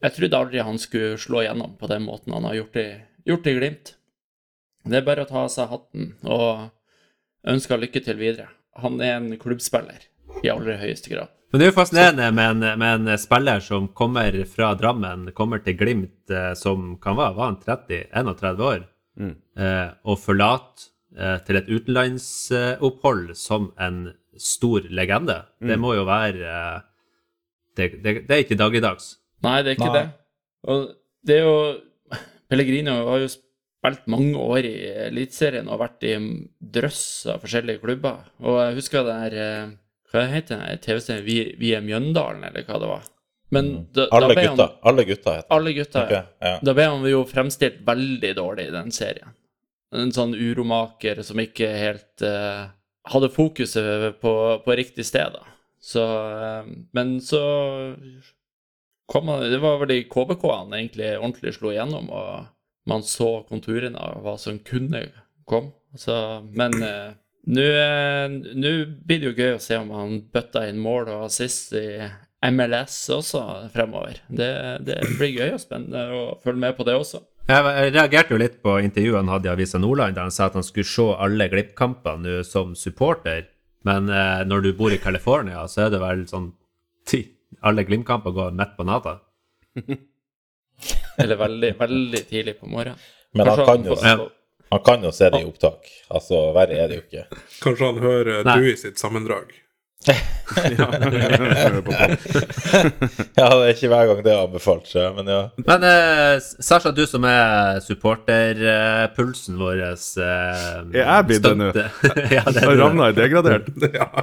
[0.00, 2.86] Jeg trodde aldri han skulle slå igjennom på den måten han har gjort i,
[3.28, 3.92] gjort i Glimt.
[4.88, 6.70] Det er bare å ta av seg hatten og
[7.44, 8.48] ønske lykke til videre.
[8.80, 10.08] Han er en klubbspiller
[10.40, 11.28] i aller høyeste grad.
[11.50, 15.58] Men det er jo fascinerende med en, med en spiller som kommer fra Drammen, kommer
[15.64, 18.86] til Glimt eh, som kan være var han 30-31 år,
[19.20, 19.32] Mm.
[19.58, 20.84] eh, og forlater
[21.18, 25.34] eh, til et utenlandsopphold som en stor legende.
[25.60, 26.54] Det må jo være
[27.76, 29.16] det, det, det er ikke dagligdags.
[29.44, 29.98] Nei, det er ikke Nei.
[29.98, 30.06] det.
[30.70, 30.86] Og
[31.26, 31.58] det er jo
[32.50, 34.74] Pellegrino har jo spilt mange år i
[35.10, 36.14] Eliteserien og vært i
[36.78, 37.02] drøss
[37.34, 38.24] av forskjellige klubber.
[38.40, 39.74] Og jeg husker det der
[40.10, 41.24] Hva heter den TV-serien?
[41.26, 43.08] Vi, vi er Mjøndalen, eller hva det var?
[43.50, 44.66] Men da, da Alle da gutta.
[44.66, 46.22] Han, Alle gutta heter alle gutta, ja.
[46.38, 46.56] Ja.
[46.62, 49.34] Da ble han jo fremstilt veldig dårlig i den serien.
[49.94, 52.70] En sånn uromaker som ikke helt uh,
[53.10, 55.46] hadde fokuset på, på riktig sted, da.
[55.82, 57.40] Så uh, Men så
[59.10, 62.46] kom han Det var vel i KBK han egentlig ordentlig slo igjennom, og
[62.90, 65.02] man så konturene av hva som kunne
[65.48, 65.74] komme.
[65.98, 66.14] Så,
[66.54, 67.10] men eh,
[67.50, 68.26] nå eh,
[68.62, 68.72] nå
[69.06, 71.86] blir det jo gøy å se om han bøtter inn mål og assist i
[72.50, 73.42] MLS også
[73.74, 74.20] fremover.
[74.28, 74.50] Det,
[74.86, 77.20] det blir gøy og spennende å følge med på det også.
[77.50, 80.54] Jeg reagerte jo litt på intervjuet han hadde i Avisa Nordland, der han sa at
[80.56, 83.48] han skulle se alle glippkampene som supporter.
[83.88, 86.50] Men eh, når du bor i California, så er det vel sånn
[87.08, 87.24] ti,
[87.66, 89.16] Alle Glimt-kamper går midt på natta.
[91.20, 93.00] Eller veldig, veldig tidlig på morgenen.
[93.36, 94.30] Men han kan, jo, får-
[94.70, 95.88] han kan jo se det i opptak.
[96.08, 97.42] Altså, verre er det jo ikke.
[97.64, 98.56] Kanskje han hører Nei.
[98.60, 99.50] Dewey sitt sammendrag.
[103.36, 105.40] Ja, det er ikke hver gang det er anbefalt seg, men ja.
[105.60, 109.92] Men eh, Sasha, du som er supporterpulsen vår eh,
[110.24, 111.68] Er jeg blitt det nå?
[112.36, 112.72] ja, er.
[112.80, 113.68] Ravna i degradert.
[113.92, 114.08] ja.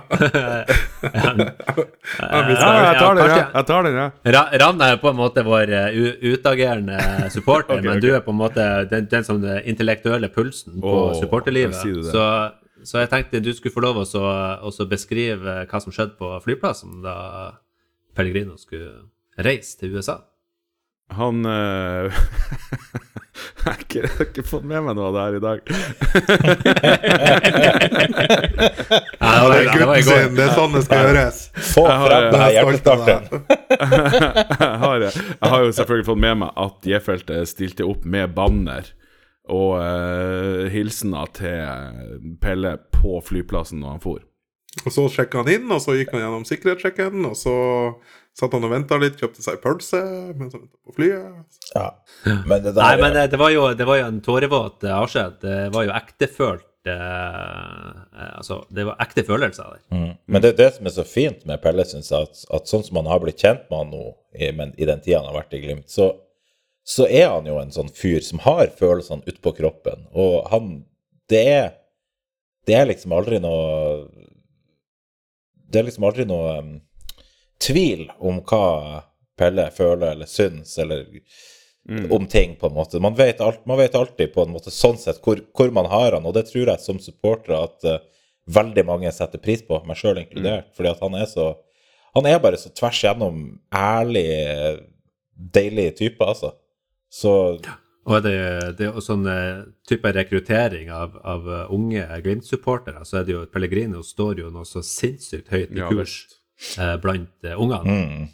[2.18, 3.46] Ja, Ja, jeg tar den, jeg.
[3.54, 4.08] Jeg tar den, ja.
[4.34, 6.98] Ra- Ravna er på en måte vår uh, utagerende
[7.34, 10.96] supporter, okay, men du er på en måte den, den som den intellektuelle pulsen på
[11.12, 11.78] oh, supporterlivet.
[11.78, 12.26] Så,
[12.88, 17.02] så jeg tenkte du skulle få lov å også beskrive hva som skjedde på flyplassen
[17.04, 17.17] da
[18.15, 19.10] Pellegrino skulle
[19.43, 20.21] reise til USA.
[21.15, 22.12] Han eh,
[23.38, 25.60] Jeg har ikke, ikke fått med meg noe av det her i dag.
[29.17, 30.30] Ja, det var, Det det var i går.
[30.38, 31.39] det er sånn det skal gjøres.
[31.73, 33.26] Få frem stolt av hjertestarteren.
[35.04, 35.12] jeg,
[35.52, 38.89] har, jo selvfølgelig fått med meg at J-feltet stilte opp med banner
[39.54, 44.24] og uh, hilsena til Pelle på flyplassen når han for.
[44.86, 47.56] Og så sjekka han inn, og så gikk han gjennom sikkerhetssjekken, og så
[48.38, 50.00] satt han og venta litt, kjøpte seg pølse
[50.38, 51.60] mens han venta på flyet.
[51.74, 51.88] Ja.
[52.46, 54.94] Men det der Nei, men det, det, var jo, det var jo en tårevåt eh,
[54.94, 55.40] avskjed.
[55.42, 59.82] Det var jo ektefølt eh, eh, Altså, det var ekte følelser der.
[59.90, 60.14] Mm.
[60.28, 62.86] Men det er det som er så fint med Pelle, syns jeg, at, at sånn
[62.86, 64.06] som han har blitt kjent med han nå,
[64.38, 66.12] i, men, i den tida han har vært i Glimt, så,
[66.88, 70.08] så er han jo en sånn fyr som har følelsene utpå kroppen.
[70.15, 70.86] Og han
[71.30, 71.73] Det er
[72.67, 74.08] Det er liksom aldri noe
[75.67, 76.73] Det er liksom aldri noe um,
[77.60, 79.04] tvil om hva
[79.38, 81.06] Pelle føler eller syns, eller
[82.10, 83.00] om ting, på en måte.
[83.00, 86.15] Man vet, alt, man vet alltid på en måte sånn sett hvor, hvor man har
[86.15, 88.00] han, og det tror jeg som supportere at uh,
[88.47, 90.71] veldig mange setter pris på, meg sjøl inkludert.
[90.76, 91.56] Fordi at han er så
[92.15, 94.23] Han er bare så tvers igjennom ærlig,
[95.36, 96.56] deilig type, altså.
[97.18, 97.34] Så
[98.08, 98.36] Og det,
[98.80, 103.34] det er jo sånn eh, type rekruttering av, av eh, unge Glimt-supportere, så er det
[103.34, 106.14] jo Pellegrino står jo noe så sinnssykt høyt i Ja, kurs
[106.80, 107.84] eh, blant eh, ungene.
[107.98, 108.30] mm,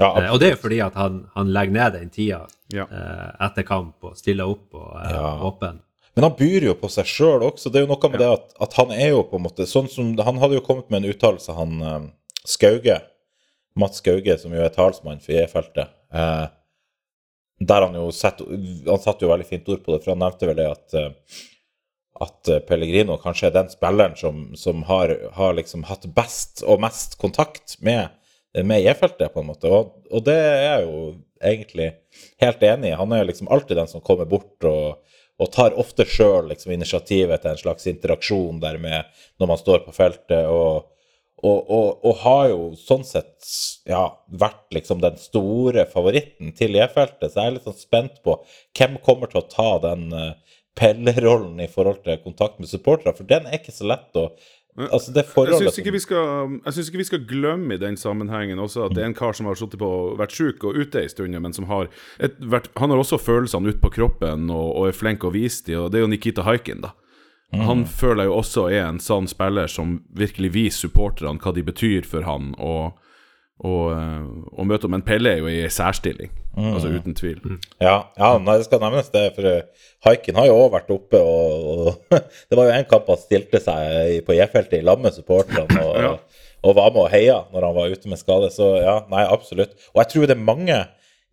[0.00, 2.40] ja, Eh, og det er jo fordi at han, han legger ned den tida
[2.72, 2.86] Ja.
[2.88, 5.34] eh, etter kamp og stiller opp og er Ja.
[5.50, 5.80] åpen.
[6.16, 7.68] Men han byr jo på seg sjøl også.
[7.70, 9.90] Det er jo noe med det at, at han er jo på en måte sånn
[9.92, 12.08] som Han hadde jo kommet med en uttalelse, han eh,
[12.48, 13.02] Skauge.
[13.76, 15.92] Mats Skauge, som jo er talsmann for E-feltet.
[16.12, 16.46] Eh,
[17.58, 18.38] der han jo sett,
[18.86, 21.10] Han satte jo veldig fint ord på det, for han nevnte vel det at eh,
[22.20, 26.82] at eh, Pellegrino kanskje er den spilleren som, som har, har liksom hatt best og
[26.82, 28.10] mest kontakt med,
[28.58, 29.70] med E-feltet, på en måte.
[29.70, 30.98] Og, og det er jeg jo
[31.38, 31.92] egentlig
[32.42, 32.98] helt enig i.
[32.98, 34.98] Han er liksom alltid den som kommer bort og,
[35.38, 39.84] og tar ofte sjøl liksom, initiativet til en slags interaksjon der med når man står
[39.86, 40.50] på feltet.
[40.50, 40.90] og
[41.46, 43.46] og, og, og har jo sånn sett
[43.88, 44.04] ja,
[44.40, 47.30] vært liksom den store favoritten til E-feltet.
[47.30, 48.40] Så jeg er litt sånn spent på
[48.78, 50.32] hvem kommer til å ta den uh,
[50.78, 53.14] Pelle-rollen i forhold til kontakt med supportere.
[53.16, 54.30] For den er ikke så lett å
[54.78, 55.90] Altså, det Jeg syns ikke,
[56.86, 59.58] ikke vi skal glemme i den sammenhengen også at det er en kar som har
[59.58, 59.88] sittet på
[60.20, 61.88] vært sjuk og ute en stund, men som har
[62.22, 65.66] et, vært, Han har også følelsene ute på kroppen og, og er flink å vise
[65.66, 66.92] dem, og det er jo Nikita Haikin, da.
[67.56, 71.62] Han føler jeg jo også er en sånn spiller som virkelig viser supporterne hva de
[71.64, 72.98] betyr for han, og,
[73.64, 76.28] og, eh, og møte en Pelle er jo i særstilling,
[76.60, 77.40] altså uten tvil.
[77.80, 79.48] Ja, ja nei, det skal nevnes det, for
[80.04, 83.62] Haiken har jo også vært oppe, og, og det var jo en kamp han stilte
[83.64, 86.12] seg på J-feltet i lag med supporterne og, Ja.
[86.68, 88.52] og var med og heia når han var ute med skade.
[88.52, 89.72] Så ja, nei, absolutt.
[89.94, 90.78] Og jeg tror det er mange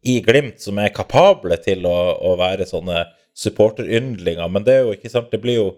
[0.06, 4.93] i Glimt som er kapable til å, å være sånne supporteryndlinger, men det er jo
[4.95, 5.71] ikke sant, det blir jo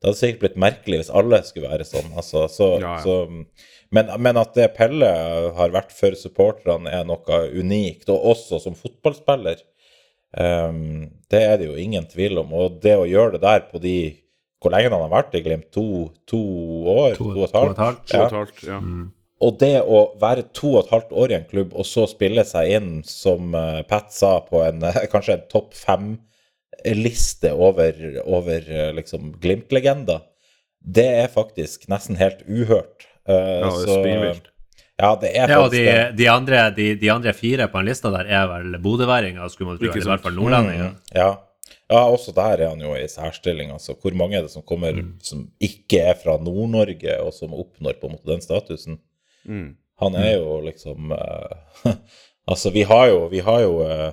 [0.00, 2.10] det hadde sikkert blitt merkelig hvis alle skulle være sånn.
[2.16, 3.02] Altså, så, Ja, ja.
[3.04, 3.18] Så,
[3.92, 5.10] men, men at det Pelle
[5.56, 8.08] har vært for supporterne, er noe unikt.
[8.08, 9.60] Og også som fotballspiller.
[10.30, 12.52] Um, det er det jo ingen tvil om.
[12.54, 13.96] Og det å gjøre det der på de
[14.60, 15.70] Hvor lenge han har vært i Glimt?
[15.74, 15.84] To,
[16.28, 16.38] to
[16.92, 17.14] år?
[17.16, 18.06] To- To, og et halvt?
[18.12, 18.78] To og et halvt, ja.
[19.40, 22.42] Og det å være to og et halvt år i en klubb, og så spille
[22.44, 24.82] seg inn, som eh, Pat sa, på en
[25.12, 25.72] kanskje en topp
[26.84, 27.92] fem-liste over,
[28.24, 30.20] over eh, liksom Glimt-legender,
[30.80, 33.06] det er faktisk nesten helt uhørt.
[33.28, 34.40] Uh, Ja, det er så-
[35.00, 36.16] Ja, det er Ja, og faktisk de, det.
[36.16, 39.78] de, andre, de, de andre fire på den lista der er vel bodøværinger, skulle man
[39.78, 39.84] tro.
[39.86, 40.94] Eller i hvert fall nordlendinger.
[41.14, 41.28] Ja.
[41.90, 43.70] ja, også der er han jo i særstilling.
[43.72, 47.96] Altså, hvor mange er det som kommer som ikke er fra Nord-Norge, og som oppnår
[48.00, 48.98] på en måte den statusen?
[49.44, 49.76] Mm.
[50.00, 51.92] Han er jo liksom uh,
[52.50, 54.12] Altså, vi har jo, vi har jo eh,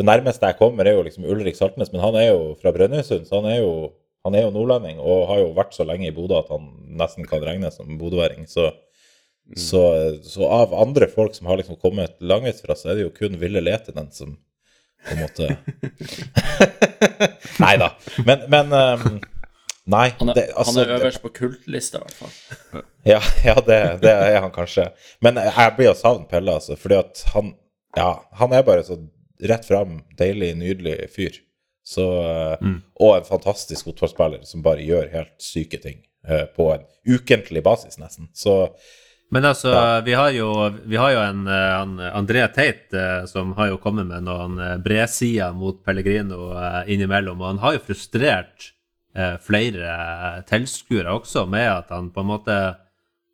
[0.00, 3.26] Det nærmeste jeg kommer, er jo liksom Ulrik Saltnes, men han er jo fra Brønnøysund,
[3.28, 3.72] så han er jo
[4.24, 6.66] han er jo nordlending og har jo vært så lenge i Bodø at han
[7.00, 8.44] nesten kan regnes som bodøværing.
[8.50, 8.66] Så,
[9.56, 9.82] så,
[10.26, 13.62] så av andre folk som har liksom kommet langveisfra, så er det jo kun Ville
[13.64, 14.36] Letinen som
[15.00, 15.46] på en måte
[17.64, 17.94] Nei da.
[18.28, 19.20] Men, men um,
[19.90, 20.10] Nei.
[20.18, 22.84] Han er, det, altså, han er øverst på kultlista, i hvert fall.
[23.08, 24.90] ja, ja det, det er han kanskje.
[25.24, 26.76] Men jeg blir å savne Pelle, altså.
[26.78, 27.54] Fordi at han
[27.96, 29.00] Ja, han er bare så
[29.48, 31.40] rett fram, deilig, nydelig fyr.
[31.86, 32.04] Så
[32.60, 32.76] mm.
[33.00, 36.02] Og en fantastisk fotballspiller som bare gjør helt syke ting.
[36.28, 36.80] eh, på en
[37.14, 38.28] ukentlig basis, nesten.
[38.32, 38.74] Så
[39.30, 40.50] Men altså, vi har jo,
[40.84, 44.76] vi har jo en, en André Teit eh, som har jo kommet med noen eh,
[44.82, 48.72] bredsider mot Pellegrino eh, innimellom, og han har jo frustrert
[49.14, 52.60] eh, flere eh, tilskuere også med at han på en måte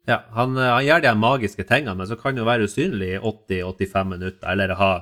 [0.06, 3.18] Ja, han, eh, han gjør de magiske tingene, men så kan han være usynlig i
[3.18, 4.92] 80-85 minutter, eller ha,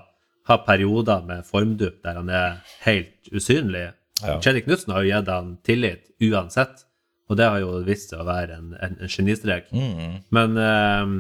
[0.48, 3.90] ha perioder med formdupp der han er helt usynlig.
[4.22, 4.38] Ja.
[4.40, 6.84] Kjell Knutsen har jo gitt han tillit uansett,
[7.28, 9.70] og det har jo vist seg å være en, en, en genistrek.
[9.72, 11.14] mm, Men uh,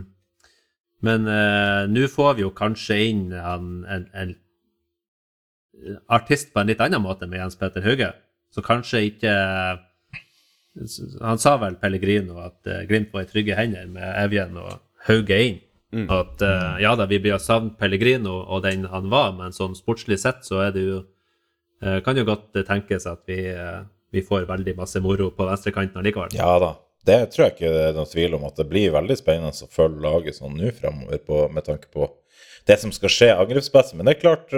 [1.04, 4.30] Men eh, nå får vi jo kanskje inn han, en, en
[6.08, 8.08] artist på en litt annen måte med Jens Petter Hauge.
[8.54, 9.34] Så kanskje ikke
[11.20, 15.36] Han sa vel Pellegrino at eh, Glimt var i trygge hender med Evjen og Hauge
[15.44, 15.60] inn.
[16.10, 19.76] At uh, ja da, vi blir savnet savne Pellegrino og den han var, men sånn
[19.78, 24.24] sportslig sett så er det jo uh, Kan jo godt tenkes at vi, uh, vi
[24.24, 26.34] får veldig masse moro på venstrekanten allikevel.
[26.38, 26.74] ja da.
[27.04, 29.66] Det tror jeg ikke det er noen tvil om at det blir veldig spennende å
[29.68, 32.06] følge laget sånn nå fremover på, med tanke på
[32.64, 33.98] det som skal skje angrepsmessig.
[33.98, 34.54] Men det er klart,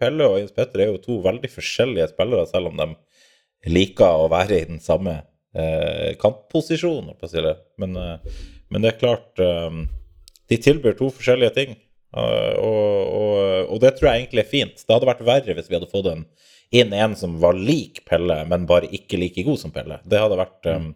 [0.00, 2.88] Pelle og Jens Petter er jo to veldig forskjellige spillere, selv om de
[3.70, 5.20] liker å være i den samme
[5.56, 7.14] eh, kantposisjonen.
[7.80, 9.80] Men, eh, men det er klart eh,
[10.48, 11.76] De tilbyr to forskjellige ting.
[12.16, 14.84] eh, og, og, og det tror jeg egentlig er fint.
[14.86, 16.22] Det hadde vært verre hvis vi hadde fått en,
[16.74, 19.98] inn en som var lik Pelle, men bare ikke like god som Pelle.
[20.04, 20.88] Det hadde vært, eh,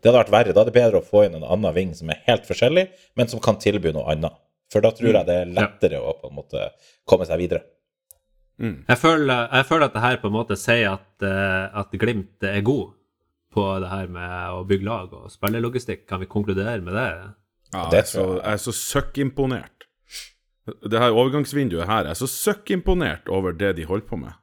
[0.00, 0.54] det hadde vært verre.
[0.56, 2.86] Da er det bedre å få inn en annen ving som er helt forskjellig,
[3.16, 4.36] men som kan tilby noe annet.
[4.70, 6.68] For da tror jeg det er lettere å på en måte
[7.10, 7.64] komme seg videre.
[8.86, 12.44] Jeg føler, jeg føler at det her på en måte sier at, eh, at Glimt
[12.44, 12.92] er god
[13.50, 16.04] på det her med å bygge lag og spillelogistikk.
[16.06, 17.08] Kan vi konkludere med det?
[17.72, 18.42] Ja, Det tror jeg.
[18.44, 19.86] jeg er så søkkimponert.
[20.90, 24.36] Det her overgangsvinduet her jeg er så søkkimponert over det de holder på med.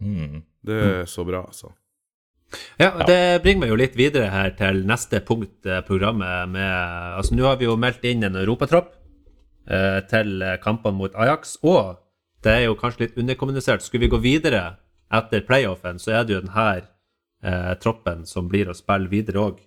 [0.00, 0.42] Mm.
[0.66, 1.72] Det er så bra, altså.
[2.78, 6.48] Ja, Det bringer meg jo litt videre her til neste punkt i programmet.
[6.48, 8.92] med, altså Nå har vi jo meldt inn en europatropp
[9.68, 11.56] eh, til kampene mot Ajax.
[11.62, 11.96] Og
[12.42, 13.82] det er jo kanskje litt underkommunisert.
[13.82, 14.76] Skulle vi gå videre
[15.12, 16.66] etter playoffen, så er det jo denne
[17.42, 19.60] eh, troppen som blir å spille videre òg.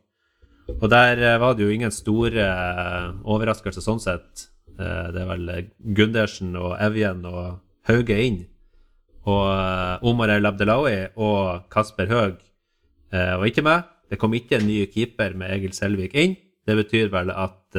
[0.78, 4.48] Og der eh, var det jo ingen store eh, overraskelser sånn sett.
[4.78, 5.50] Eh, det er vel
[5.98, 8.44] Gundersen og Evjen og Hauge inn.
[9.30, 12.38] Og Omar El Abdelawi og Kasper Høeg
[13.12, 13.90] var ikke med.
[14.10, 16.38] Det kom ikke en ny keeper med Egil Selvik inn.
[16.66, 17.78] Det betyr vel at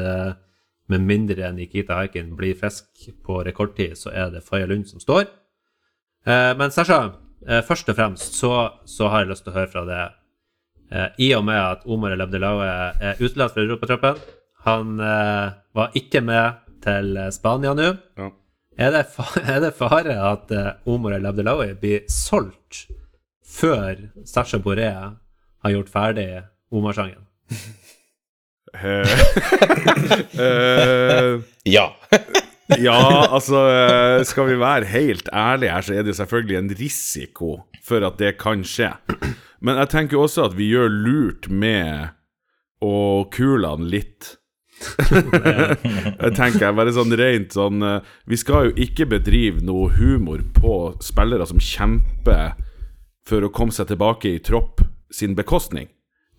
[0.93, 5.27] med mindre Nikita Haikin blir frisk på rekordtid, så er det Faye Lund som står.
[6.29, 7.01] Men Sasha,
[7.67, 8.53] først og fremst så,
[8.87, 10.20] så har jeg lyst til å høre fra deg.
[10.93, 14.21] Eh, i og med at Omar El Abdelaue er utelatt fra europatroppen
[14.67, 17.91] Han eh, var ikke med til Spania nå.
[18.21, 18.31] Ja.
[18.81, 22.87] Er det, fa er det fare at eh, Omar El Abdelaue blir solgt
[23.45, 23.99] før
[24.29, 26.31] Sasha Boré har gjort ferdig
[26.73, 27.27] Omar-sangen?
[28.71, 29.03] Eh,
[30.39, 31.89] eh, Ja.
[32.87, 33.65] ja, altså
[34.23, 37.49] Skal vi være helt ærlige her, så er det jo selvfølgelig en risiko
[37.83, 38.93] for at det kan skje.
[39.61, 42.17] Men jeg tenker også at vi gjør lurt med
[42.81, 44.37] å kule han litt.
[44.81, 50.77] jeg tenker bare sånn rent sånn eh, Vi skal jo ikke bedrive noe humor på
[51.05, 52.55] spillere som kjemper
[53.29, 54.81] for å komme seg tilbake i tropp
[55.13, 55.91] sin bekostning.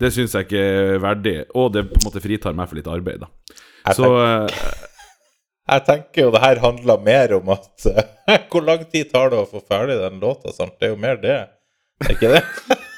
[0.02, 2.90] Det syns jeg ikke er verdig, og det på en måte fritar meg for litt
[2.90, 3.30] arbeid, da.
[3.86, 4.88] Jeg Så tenker, eh,
[5.76, 7.86] jeg tenker jo det her handler mer om at
[8.52, 10.54] Hvor lang tid tar det å få ferdig den låta?
[10.56, 10.80] Sant?
[10.80, 11.38] Det er jo mer det.
[12.02, 12.42] Er ikke det?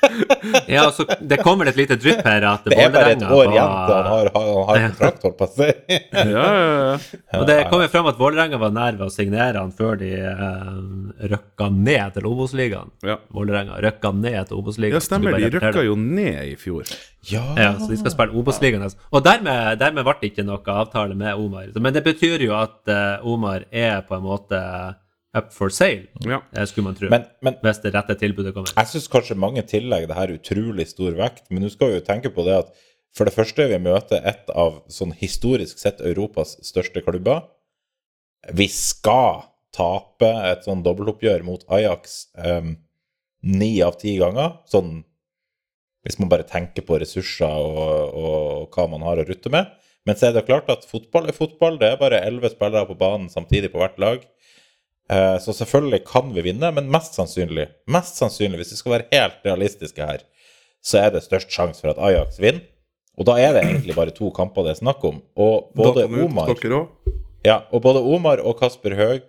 [0.73, 3.73] Ja, altså, det kommer et lite drypp her at Det er bare et år igjen
[3.87, 5.69] til han har, har, har kontrakt, holdt på å si.
[5.89, 7.39] ja, ja, ja.
[7.39, 11.27] Og det kommer fram at Vålerenga var nær ved å signere han før de eh,
[11.33, 12.91] røkka ned til Obos-ligaen.
[13.07, 13.17] Ja.
[13.33, 14.99] Vålerenga røkka ned til Obos-ligaen.
[14.99, 15.37] Ja, stemmer.
[15.39, 16.87] De røkka jo ned i fjor.
[17.29, 17.43] Ja.
[17.55, 18.83] Ja, så de skal spille Obos-ligaen.
[18.83, 18.99] altså.
[19.11, 21.69] Og dermed, dermed ble det ikke noe avtale med Omar.
[21.79, 24.59] Men det betyr jo at eh, Omar er på en måte
[25.33, 26.41] up for sale, Ja.
[26.55, 27.09] eh, skulle man tro.
[27.09, 28.73] Men, men hvis det rette tilbudet kommer.
[28.75, 31.49] jeg syns kanskje mange tillegger det her utrolig stor vekt.
[31.49, 32.73] Men nå skal vi jo tenke på det at
[33.13, 37.43] for det første vi møter et av sånn historisk sett Europas største klubber.
[38.53, 39.43] Vi skal
[39.73, 42.27] tape et sånn dobbeltoppgjør mot Ajax
[43.43, 44.57] ni um, av ti ganger.
[44.69, 45.03] Sånn
[46.03, 49.69] hvis man bare tenker på ressurser og, og hva man har å rutte med.
[50.03, 51.77] Men så er det klart at fotball er fotball.
[51.79, 54.25] Det er bare elleve spillere på banen samtidig på hvert lag.
[55.09, 59.07] Eh, Så selvfølgelig kan vi vinne, men mest sannsynlig, mest sannsynlig, hvis vi skal være
[59.11, 60.21] helt realistiske her,
[60.83, 62.61] så er det størst sjanse for at Ajax vinner.
[63.17, 65.21] Og da er det egentlig bare to kamper det er snakk om.
[65.37, 66.47] Og både Omar,
[67.45, 69.21] ja, og både Omar og Kasper Høeg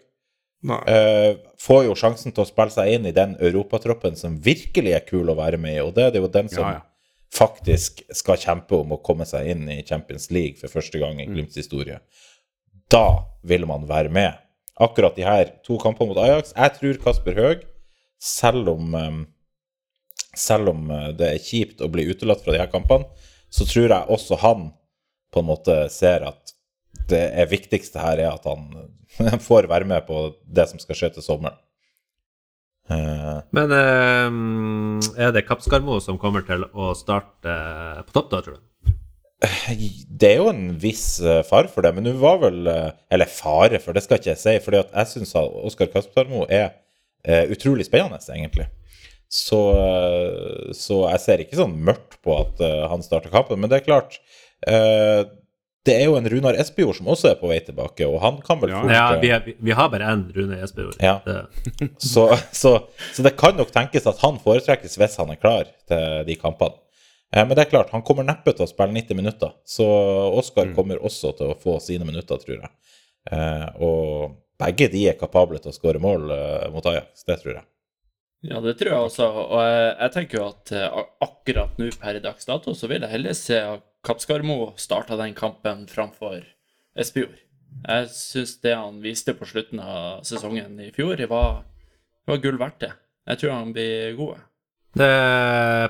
[0.88, 5.00] eh, får jo sjansen til å spille seg inn i den europatroppen som virkelig er
[5.04, 6.80] kul å være med i, og det er det jo den som Ja, ja.
[7.34, 11.20] faktisk skal kjempe om å komme seg inn i Champions League for første gang Mm.
[11.20, 12.00] i Glimts historie.
[12.88, 14.38] Da vil man være med.
[14.80, 17.60] Akkurat de her to kampene mot Ajax Jeg tror Kasper Høeg,
[18.18, 19.20] selv om eh,
[20.34, 23.06] selv om eh, det er kjipt å bli utelatt fra de her kampene,
[23.54, 24.72] så tror jeg også han
[25.34, 26.54] på en måte ser at
[27.10, 31.26] det viktigste her er at han får være med på det som skal skje til
[31.26, 31.58] sommeren.
[32.90, 38.42] Eh, Men eh, er det Kapskarmo som kommer til å starte eh, på topp, da,
[38.44, 38.64] tror du?
[40.08, 43.28] Det er jo en viss far fare for det, men hun var vel eh, Eller
[43.28, 44.54] fare, for det skal ikke jeg si.
[44.64, 46.70] fordi at jeg syns Oskar Kaspermo er
[47.26, 48.68] eh, utrolig spennende, egentlig.
[49.28, 53.60] Så, eh, så jeg ser ikke sånn mørkt på at eh, han starter kampen.
[53.60, 54.20] Men det er klart
[54.68, 55.24] eh,
[55.84, 58.62] Det er jo en Runar Espejord som også er på vei tilbake, og han kan
[58.62, 58.80] vel Ja.
[58.84, 60.96] fort Ja, eh, vi, er, vi har bare én Rune Espejord.
[61.02, 61.18] Ja.
[62.12, 62.76] Så, så,
[63.12, 66.78] så det kan nok tenkes at han foretrekkes hvis han er klar til de kampene.
[67.32, 69.86] Eh, Men det er klart, han kommer neppe til å spille 90 minutter, så
[70.38, 72.72] Oskar kommer også til å få sine minutter, tror jeg.
[73.30, 77.56] Eh, Og begge de er kapable til å skåre mål eh, mot Ajax, det tror
[77.58, 77.66] jeg.
[78.44, 79.26] Ja, det tror jeg også.
[79.40, 80.72] Og jeg, tenker jo at
[81.24, 85.86] akkurat nå per dags dato så vil jeg heller se at Kappskarmo starta den kampen
[85.88, 86.42] framfor
[86.92, 87.38] Espejord.
[87.88, 91.64] Jeg syns det han viste på slutten av sesongen i fjor, var,
[92.28, 92.92] var gull verdt det.
[93.32, 94.44] Jeg tror han blir god.
[94.94, 95.10] Det,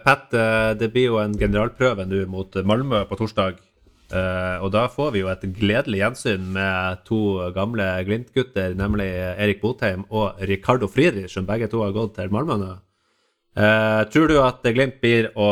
[0.04, 3.60] Pat, eh, det blir jo en generalprøve nå mot Malmö på torsdag.
[4.14, 9.60] Eh, og da får vi jo et gledelig gjensyn med to gamle Glimt-gutter, nemlig Erik
[9.60, 12.70] Botheim og Ricardo Friedrich, som begge to har gått til Malmö nå.
[13.54, 15.50] Eh, tror du at Glimt blir å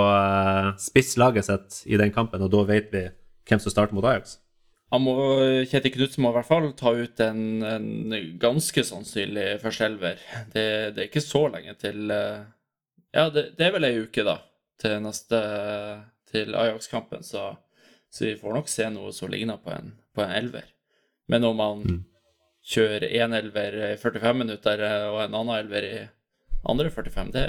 [0.80, 3.04] spisse laget sitt i den kampen, og da vet vi
[3.48, 4.38] hvem som starter mot Ajax?
[4.92, 5.14] Han må,
[5.68, 10.20] Kjetil Knutsen må i hvert fall ta ut en, en ganske sannsynlig førsteelver.
[10.52, 12.42] Det, det er ikke så lenge til eh,
[13.12, 14.38] Ja, det, det er vel ei uke, da,
[14.80, 15.42] til neste
[16.32, 17.50] Til Ajax-kampen, så,
[18.08, 20.64] så vi får nok se noe som ligner på en, på en elver.
[21.28, 21.82] Men om han
[22.64, 26.00] kjører én elver i 45 minutter eh, og en annen elver i
[26.72, 27.44] andre 45, det,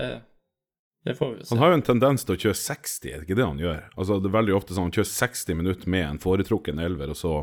[1.07, 1.53] det får vi jo se.
[1.53, 3.81] Han har jo en tendens til å kjøre 60, er det ikke det han gjør?
[3.95, 7.19] Altså Det er veldig ofte sånn han kjører 60 minutter med en foretrukken elver, og
[7.19, 7.35] så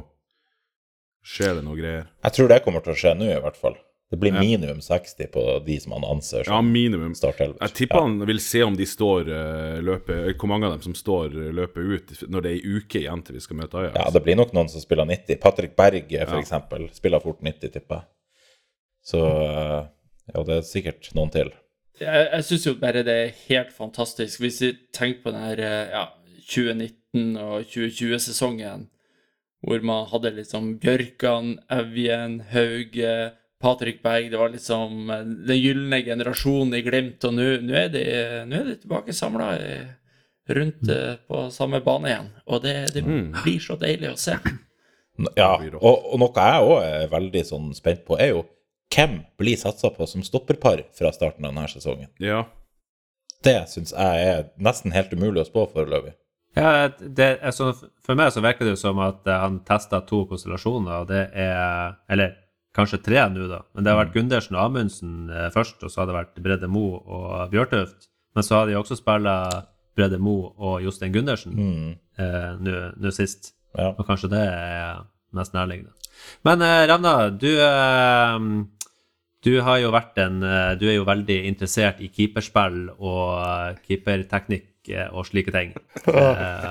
[1.26, 2.10] skjer det noe greier.
[2.24, 3.80] Jeg tror det kommer til å skje nå, i hvert fall.
[4.10, 7.12] Det blir minimum 60 på de som han anser Ja, minimum.
[7.14, 7.58] startelver.
[7.60, 8.02] Jeg tipper Ja.
[8.02, 11.52] han vil se om de står uh, løpet Hvor mange av dem som står uh,
[11.54, 13.94] løpet ut når det er ei uke igjen til vi skal møte Ajax.
[13.96, 15.38] Ja, det blir nok noen som spiller 90.
[15.40, 16.88] Patrick Berg, for Ja.
[16.92, 18.04] spiller fort 90, tipper jeg.
[19.04, 19.86] Så eh,
[20.34, 21.52] ja, det er sikkert noen til.
[22.00, 24.40] jeg, jeg syns jo bare det er helt fantastisk.
[24.40, 26.08] Hvis vi tenker på den her eh, ja,
[26.50, 28.88] 2019- og 2020-sesongen,
[29.62, 36.02] hvor man hadde liksom Bjørkan, Evjen, Hauge, Patrick Berg Det var liksom eh, den gylne
[36.06, 39.54] generasjonen i Glimt, og nå er er de tilbake samla
[40.54, 42.30] rundt eh, på samme bane igjen.
[42.46, 44.38] Og det, det blir så deilig å se.
[45.36, 48.46] Ja, og, og noe jeg òg er veldig sånn spent på, er jo
[48.94, 52.08] hvem blir satsa på som stopperpar fra starten av denne sesongen.
[52.22, 52.46] Ja.
[53.44, 56.14] Det syns jeg er nesten helt umulig å spå foreløpig.
[56.58, 57.70] Ja, det, altså,
[58.02, 62.00] for meg så virker det som at eh, han testa to konstellasjoner, og det er
[62.10, 62.39] Eller
[62.76, 63.62] kanskje tre nå, da.
[63.74, 66.68] Men det har vært Gundersen og Amundsen eh, først, og så har det vært Brede
[66.70, 68.08] Mo og Bjørtuft.
[68.36, 69.36] Men så har de også spilla
[69.98, 71.56] Brede Mo og Jostein Gundersen
[72.18, 73.54] eh, nå- sist.
[73.76, 73.92] Ja.
[73.96, 75.02] Og kanskje det er
[75.36, 75.92] mest nærliggende.
[76.46, 78.38] Men eh, Ravna, du eh,
[79.40, 83.78] du har jo vært en eh, Du er jo veldig interessert i keeperspill og eh,
[83.86, 84.66] keeperteknikk
[85.12, 85.74] og slike ting.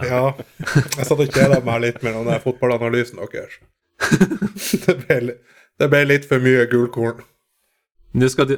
[0.09, 0.33] Ja.
[0.35, 3.59] Jeg satt og kjeda meg litt med den fotballanalysen deres.
[4.85, 5.35] Det ble,
[5.79, 7.23] det ble litt for mye gulkorn.
[8.19, 8.57] Nå skal du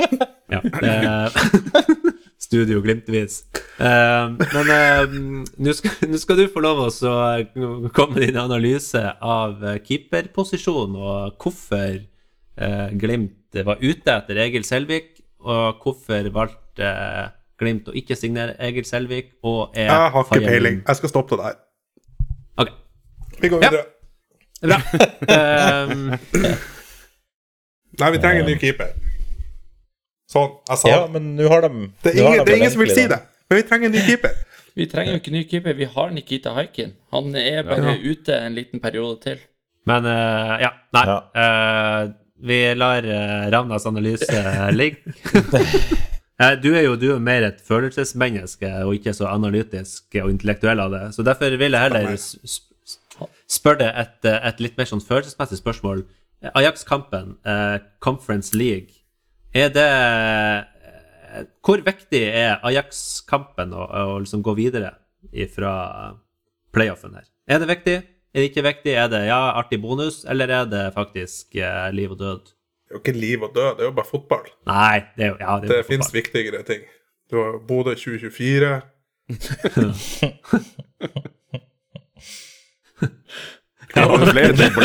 [0.50, 0.60] Ja.
[0.64, 1.30] Eh,
[2.42, 3.44] studio glimtvis.
[3.78, 5.12] Eh, men eh,
[5.62, 6.90] nå skal, skal du få lov å
[7.94, 14.66] komme med din analyse av keeperposisjonen keeperposisjon, og hvorfor eh, Glimt var ute etter Egil
[14.66, 15.12] Selvik,
[15.44, 17.30] og hvorfor valgte eh,
[17.60, 20.82] Glimt å ikke signere Egil Selvik, og er Jeg har ikke peiling.
[20.86, 21.58] Jeg skal stoppe det der.
[22.64, 22.70] Ok,
[23.38, 23.84] Vi går videre.
[23.84, 23.99] Ja.
[24.62, 24.78] Bra.
[25.86, 26.10] um,
[28.00, 28.92] Nei, vi trenger en ny keeper.
[30.30, 30.52] Sånn.
[30.70, 31.10] Jeg sa Ja, det.
[31.16, 33.18] men nå har de Det er ingen, de det er ingen som vil si det,
[33.50, 34.36] men vi trenger en ny keeper.
[34.78, 36.92] Vi trenger jo ikke ny keeper, vi har Nikita Haikin.
[37.12, 39.40] Han er bare ute en liten periode til.
[39.90, 41.04] Men uh, ja, nei.
[41.10, 41.18] Ja.
[41.34, 44.44] Uh, vi lar uh, Ravnas analyse
[44.76, 45.02] ligge.
[46.40, 50.80] Eh, du er jo du er mer et følelsesmenneske og ikke så analytisk og intellektuell
[50.80, 51.00] av det.
[51.12, 52.14] Så derfor vil jeg heller
[53.50, 56.04] s- s- deg et, eh, et litt mer sånn følelsesmessig spørsmål.
[56.42, 58.88] Eh, Ajax-kampen, eh, Conference League,
[59.54, 60.62] er det eh,
[61.62, 64.94] Hvor viktig er Ajax-kampen å, å liksom gå videre
[65.54, 66.14] fra
[66.74, 67.24] playoffen her?
[67.46, 67.96] Er det viktig?
[68.34, 68.94] Er det ikke viktig?
[68.98, 72.44] Er det ja, artig bonus, eller er det faktisk eh, liv og død?
[72.46, 74.46] Det er jo ikke liv og død, det er jo bare fotball.
[74.66, 76.82] Nei, det er jo ja, det er Det fins viktigere ting.
[77.30, 78.82] Du har Bodø 2024.
[83.94, 84.80] Ja, det flere på?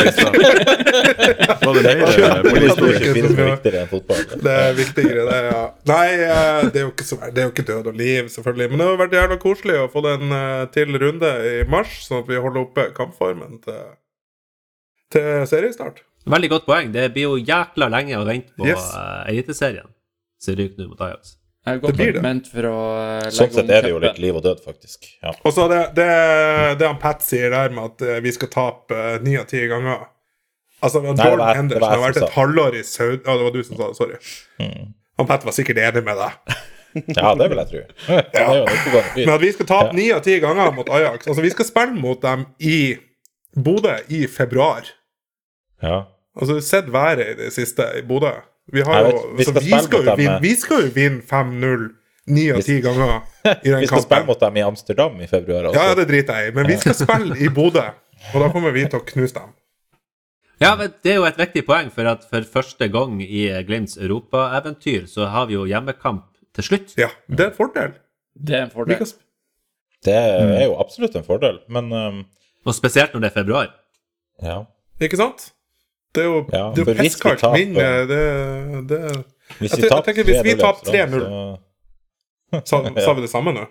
[1.66, 4.36] Var det mer eh, på Det lista?
[4.42, 5.60] Det er viktigere, det, ja.
[5.90, 8.68] Nei, eh, det er jo ikke, så, det er jo ikke død og liv, selvfølgelig.
[8.72, 12.24] Men det har vært jævla koselig å få den eh, til runde i mars, sånn
[12.24, 13.80] at vi holder oppe kampformen til,
[15.14, 16.02] til seriestart.
[16.26, 16.90] Veldig godt poeng.
[16.94, 18.90] Det blir jo jækla lenge å vente på Yes.
[18.90, 19.86] uh, Eliteserien,
[20.42, 21.36] som ryker nå mot Ajax.
[21.66, 22.18] Det godt Det blir det.
[22.20, 25.08] argument for å eh, legge Sånn sett er det jo litt liv og død, faktisk.
[25.22, 25.32] Ja.
[25.42, 26.10] Og så det, det,
[26.78, 29.64] det han Pat sier der med at eh, vi skal tape eh, ni av ti
[29.70, 30.06] ganger
[30.84, 33.22] Altså, Nei, Jordan var Henderson har vært et halvår i Saudi...
[33.24, 34.18] Ja, det var du som sa det, sorry.
[35.16, 36.58] Han Pat var sikkert enig med deg.
[37.16, 37.80] ja, det vil jeg tro.
[38.04, 39.22] Fyr.
[39.22, 41.96] Men at vi skal tape ni av ti ganger mot Ajax Altså, vi skal spille
[41.96, 42.78] mot dem i
[43.56, 44.92] Bodø i februar.
[45.82, 46.02] Ja.
[46.36, 48.34] Altså, sett været i det siste i Bodø.
[48.72, 50.42] Vi, har jo, vet, vi skal vi, skal jo vinne, eh.
[50.42, 51.86] vi skal jo vinne 5-0
[52.34, 53.20] ni av ti ganger
[53.62, 55.78] i den Vi skal spille mot dem i Amsterdam i februar også.
[55.78, 57.84] Ja, ja, det driter jeg i, men vi skal spille i Bodø.
[58.32, 59.54] Og da kommer vi til å knuse dem.
[60.62, 63.98] Ja, men Det er jo et viktig poeng, for at for første gang i Glimts
[64.00, 66.24] europaeventyr så har vi jo hjemmekamp
[66.56, 66.94] til slutt.
[66.98, 67.98] Ja, det er en fordel.
[68.34, 69.04] Det er en fordel.
[70.06, 72.24] Det er jo absolutt en fordel, men um,
[72.66, 73.68] Og spesielt når det er februar.
[74.42, 74.64] ja.
[75.00, 75.52] ikke sant?
[76.14, 77.86] Det er jo, Ja, det er taper- vinne.
[78.08, 78.20] Det,
[78.88, 79.00] det
[79.58, 81.20] Hvis vi jeg taper tenker hvis vi 3-0 taper 3-0.
[81.20, 83.66] så- sa, sa vi det samme nå?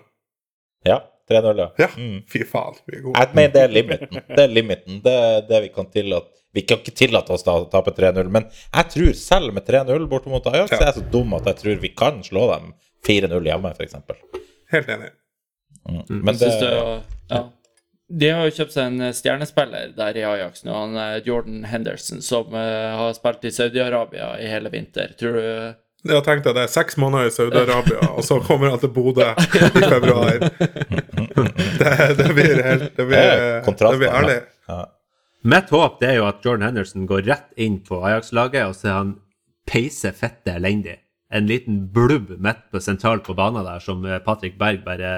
[0.86, 1.68] Ja, 3-0, ja.
[1.78, 1.88] Ja.
[1.96, 2.20] Mm.
[2.30, 3.18] Fy faen, vi er gode.
[3.18, 4.20] Jeg mener det er limiten.
[4.28, 5.00] Det er limiten.
[5.02, 6.26] Det det vi kan tillate.
[6.54, 10.06] Vi kan ikke tillate oss da å tape 3-0, men jeg tror selv med 3-0
[10.08, 10.78] bortimot Ajax, Ja.
[10.78, 12.70] er jeg så dum at jeg tror vi kan slå dem
[13.04, 13.94] 4-0 hjemme, f.eks.
[14.72, 15.10] Helt enig.
[16.08, 17.42] Men Jeg synes det det, ja.
[18.08, 22.20] De har jo kjøpt seg en stjernespiller der i Ajax nå, han er Jordan Henderson,
[22.22, 25.16] som eh, har spilt i Saudi-Arabia i hele vinter.
[25.18, 29.26] Tror du Jeg tenkte det seks måneder i Saudi-Arabia, og så kommer han til Bodø
[29.26, 30.38] i februar.
[31.76, 33.32] Det, det blir helt Det blir,
[33.66, 34.36] Det det blir ærlig.
[34.68, 34.78] ja.
[35.46, 38.88] Mitt håp det er jo at Jordan Henderson går rett inn på Ajax-laget, og så
[38.88, 39.12] er han
[39.68, 40.96] peiser fette elendig.
[41.30, 45.12] En liten blubb midt på sentralt på banen der, som eh, Patrick Berg bare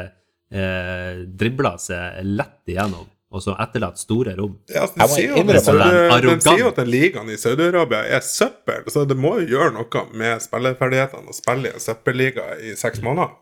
[0.52, 3.06] eh, dribla seg lett igjennom.
[3.28, 4.54] og så etterlatt store rom.
[4.72, 8.86] Ja, altså, de, sier den de, sier jo at den ligaen i Saudi-Arabia er søppel,
[8.88, 13.04] så det må jo gjøre noe med spilleferdighetene å spille i en søppelliga i seks
[13.04, 13.34] måneder.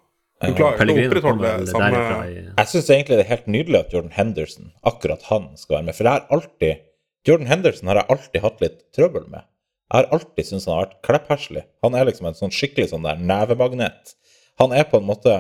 [0.43, 3.95] Du klarer ikke å opprettholde det samme Jeg syns egentlig det er helt nydelig at
[3.95, 5.97] Jordan Henderson, akkurat han, skal være med.
[5.97, 6.83] For jeg har alltid
[7.27, 9.47] Jordan Henderson har jeg alltid hatt litt trøbbel med.
[9.87, 11.63] Jeg har alltid syntes han har vært kleppherslig.
[11.87, 14.15] Han er liksom en sånn skikkelig sånn der nevemagnet.
[14.61, 15.35] Han er på en måte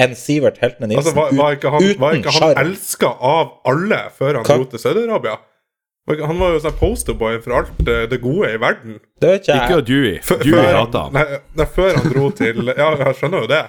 [0.00, 4.00] en Sivert Heltene Altså, Nilsen var, var ikke han, var ikke han elska av alle
[4.16, 4.56] før han Hva?
[4.58, 5.36] dro til Saudi-Arabia?
[6.20, 8.98] Han var jo sånn posterboy for alt det, det gode i verden.
[9.22, 9.78] Det vet ikke Ikke jeg.
[9.78, 10.18] av Dewey.
[10.44, 11.14] Dewey hata han.
[11.16, 13.62] Nei, nei, før han dro til Ja, jeg skjønner jo det.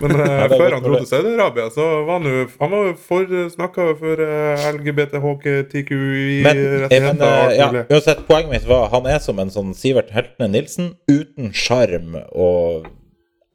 [0.00, 2.86] Men ja, det er før han dro til Saudi-Arabia, så var han jo Han var
[2.86, 8.22] jo for snakka for uh, LGBTHQTQI Men, eh, rettigheter men og eh, alt ja, uansett,
[8.30, 12.86] poenget mitt var han er som en sånn Sivert Heltene Nilsen uten sjarm, og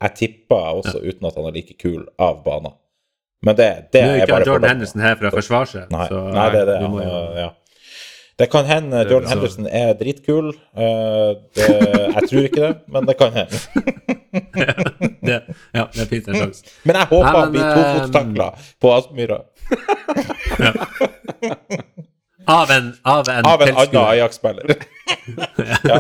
[0.06, 2.74] jeg tippa også uten at han er like kul av banen.
[3.46, 4.70] Men det, det Nå er ikke bare Jordan.
[4.74, 5.84] Henderson her for å forsvare seg.
[5.94, 6.78] Nei, så nei, det er det.
[6.82, 7.50] Han, jo- ja.
[8.36, 10.48] Det kan hende Jordan så- Henderson er dritkul.
[10.76, 11.68] eh, det,
[12.16, 13.58] jeg tror ikke det, men det kan hende.
[15.30, 15.38] det,
[15.78, 16.62] ja, det fins en sjanse.
[16.84, 18.48] Men jeg håper Nei, han men, blir tofotstakla
[18.84, 19.40] på Aspmyra
[22.48, 23.96] Av en, av en, av en annen.
[24.02, 24.76] Ajax-spiller.
[25.90, 26.00] ja,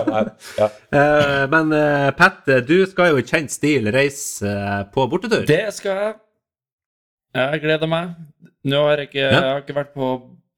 [0.59, 0.67] ja.
[0.99, 5.45] Eh, men eh, Pat, du skal jo i kjent stil reise eh, på bortetur.
[5.49, 6.15] Det skal jeg.
[7.35, 8.13] Jeg gleder meg.
[8.65, 9.31] Nå har jeg ikke, Ja.
[9.33, 10.09] jeg har ikke vært på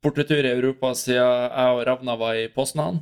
[0.06, 3.00] bortetur i Europa siden jeg og Ravna var i Poznan.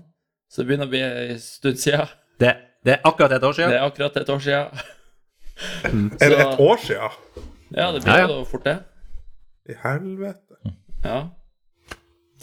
[0.49, 2.07] Så det begynner å bli en stund siden.
[2.41, 2.53] Det,
[2.85, 3.73] det er akkurat et år siden.
[3.73, 4.85] Det er akkurat et år siden.
[6.21, 7.17] Er det et år siden?
[7.75, 8.27] Ja, det Ja, ja.
[8.29, 8.77] blir jo fort det.
[9.69, 10.59] I helvete.
[11.03, 11.19] Ja.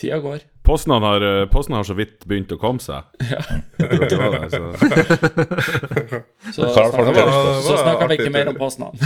[0.02, 0.40] Tida går.
[0.66, 3.06] Posten har, posten har så vidt begynt å komme seg.
[3.32, 3.38] Ja.
[3.78, 4.60] det, så.
[6.52, 8.98] Så så snakker vi ikke mer om Poznan.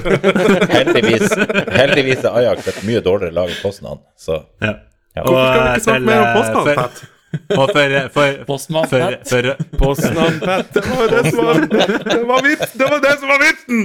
[0.72, 1.34] Heldigvis,
[1.72, 4.74] heldigvis er Ajax et mye dårligere lag enn Poznan, så Ja.
[5.12, 5.26] Ja.
[5.26, 6.54] Hvorfor skal vi eh, ikke snakke mer om posten?
[6.56, 7.02] Poznan, Pat?
[7.32, 9.28] Og for, for, Postmann for, Pat.
[9.28, 9.42] for,
[9.78, 10.74] Poznan, Pat.
[10.74, 13.84] Det var det som var, det var, det, var det som var vitsen!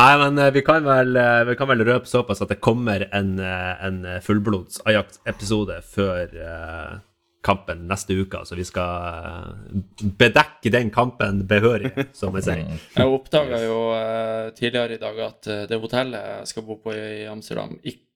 [0.00, 3.04] Nei, men eh, vi kan vel, eh, vi kan vel røpe såpass at det kommer
[3.12, 6.94] en, eh, en fullblods Ajax-episode før uh,
[7.44, 8.40] kampen neste uke.
[8.48, 9.58] Så vi skal
[10.20, 12.78] bedekke den kampen behørig, som jeg sier.
[12.96, 17.26] Jeg oppdaga jo uh, tidligere i dag at det hotellet jeg skal bo på i
[17.28, 18.06] Amsterdam, ikke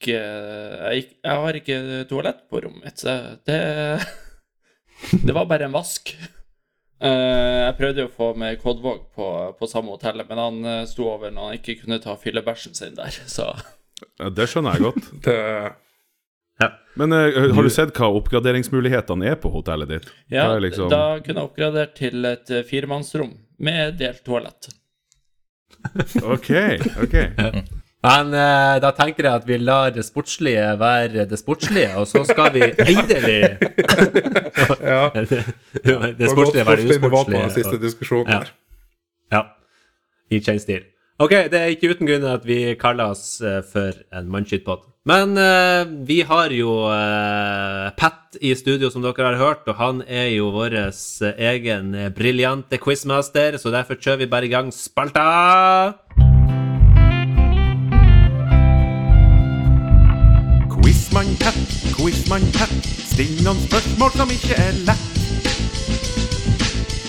[0.00, 1.78] Jeg, jeg har ikke
[2.10, 3.02] toalett på rommet mitt.
[3.04, 3.16] Så
[3.46, 3.60] det
[5.26, 6.14] Det var bare en vask.
[7.00, 9.26] Eh, jeg prøvde jo å få med Kodvåg på,
[9.56, 12.98] på samme hotellet, men han uh, sto over når han ikke kunne ta fyllebæsjen sin
[12.98, 13.54] der, så
[14.20, 15.08] Ja, det skjønner jeg godt.
[15.24, 15.36] Det,
[17.00, 20.12] Men eh, har du sett hva oppgraderingsmulighetene er på hotellet ditt?
[20.32, 24.72] Ja, liksom- da kunne jeg oppgradert til et firemannsrom med delt toalett.
[26.34, 26.50] OK.
[27.00, 32.06] ok Men eh, da tenker jeg at vi lar det sportslige være det sportslige, og
[32.08, 32.62] så skal vi
[32.94, 33.58] endelig
[34.80, 35.02] ja.
[35.14, 37.50] Det, sportslige være det den usportslige.
[37.58, 38.38] siste diskusjonen Ja.
[38.38, 38.54] her.
[39.32, 39.42] Ja.
[40.30, 40.86] I kjenstil.
[41.20, 44.86] Ok, det er ikke uten grunn at vi kaller oss eh, for en mannskittpod.
[45.04, 50.00] Men eh, vi har jo eh, Pat i studio, som dere har hørt, og han
[50.08, 54.72] er jo vår eh, egen eh, briljante quizmaster, så derfor kjører vi bare i gang
[54.72, 56.29] spalta!
[60.82, 61.56] Quizmann Pat,
[61.96, 62.72] quizmann Pat,
[63.04, 65.08] still noen spørsmål som ikke er lett.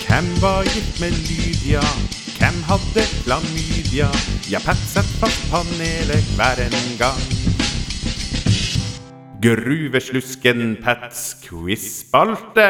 [0.04, 1.80] Hvem var gift med Lydia?
[2.36, 4.10] Hvem hadde klamydia?
[4.52, 7.24] Ja, Pat setter fast panelet hver en gang.
[9.42, 12.68] Gruveslusken Pats quizspalte.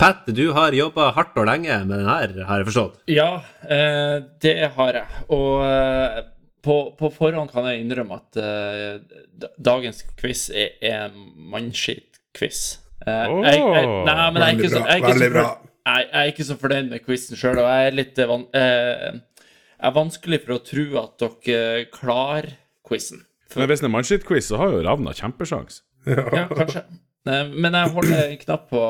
[0.00, 3.00] Pat, du har jobba hardt og lenge med den her, har jeg forstått.
[3.12, 3.32] Ja,
[3.68, 5.24] eh, det har jeg.
[5.28, 6.22] Og eh,
[6.64, 12.60] på, på forhånd kan jeg innrømme at uh, dagens quiz er er mannskitt-quiz.
[13.06, 13.12] Eh,
[13.46, 15.44] jeg, jeg, nei, men jeg er ikke så, jeg er ikke så,
[15.88, 18.42] jeg, jeg er ikke så fornøyd med quizen sjøl, og jeg er litt eh, van,
[18.52, 22.50] Jeg er vanskelig for å tro at dere klarer
[22.86, 23.22] quizen.
[23.56, 25.80] Men hvis det er mannskitt-quiz, så har jo Ravna kjempesjans.
[26.06, 26.84] Ja, kanskje.
[27.28, 28.84] Eh, Men jeg holder en knapp på,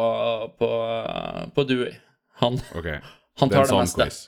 [0.59, 0.69] på,
[1.55, 1.95] på Dewey.
[2.43, 3.01] Han, okay.
[3.41, 4.07] han det er tar en det sånn meste.
[4.07, 4.21] quiz.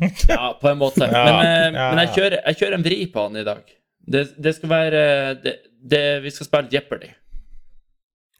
[0.28, 1.06] Ja, på en måte.
[1.06, 1.88] Ja, men, eh, ja.
[1.90, 3.74] men jeg, kjører, jeg kjører en vri på han i dag.
[4.04, 5.02] Det, det skal være
[5.40, 7.12] det, det, Vi skal spille Jeopardy.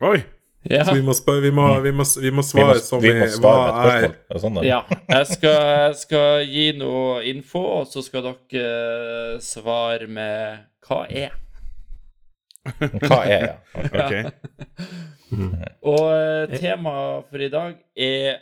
[0.04, 0.18] Oi!
[0.64, 0.84] Ja.
[0.84, 3.26] Så vi må, vi må, vi må, vi må Vi må, svare som vi må
[3.28, 4.06] svare er.
[4.32, 4.80] Er Sånn, ja.
[5.10, 11.02] Jeg skal, jeg skal gi noe info, og så skal dere eh, svare med hva
[11.12, 11.36] er.
[12.80, 13.54] Hva er ja.
[13.90, 14.14] Ok.
[15.92, 18.40] Og eh, temaet for i dag er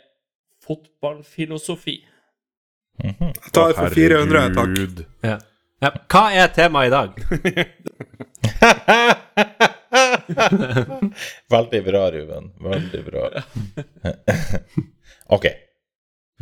[0.63, 1.97] fotballfilosofi.
[3.01, 4.69] Jeg tar for 400, takk.
[4.69, 5.05] Herregud.
[5.25, 5.37] Ja.
[5.83, 7.09] Ja, hva er temaet i dag?
[11.51, 12.51] Veldig bra, Ruben.
[12.63, 13.25] Veldig bra.
[15.35, 15.45] OK.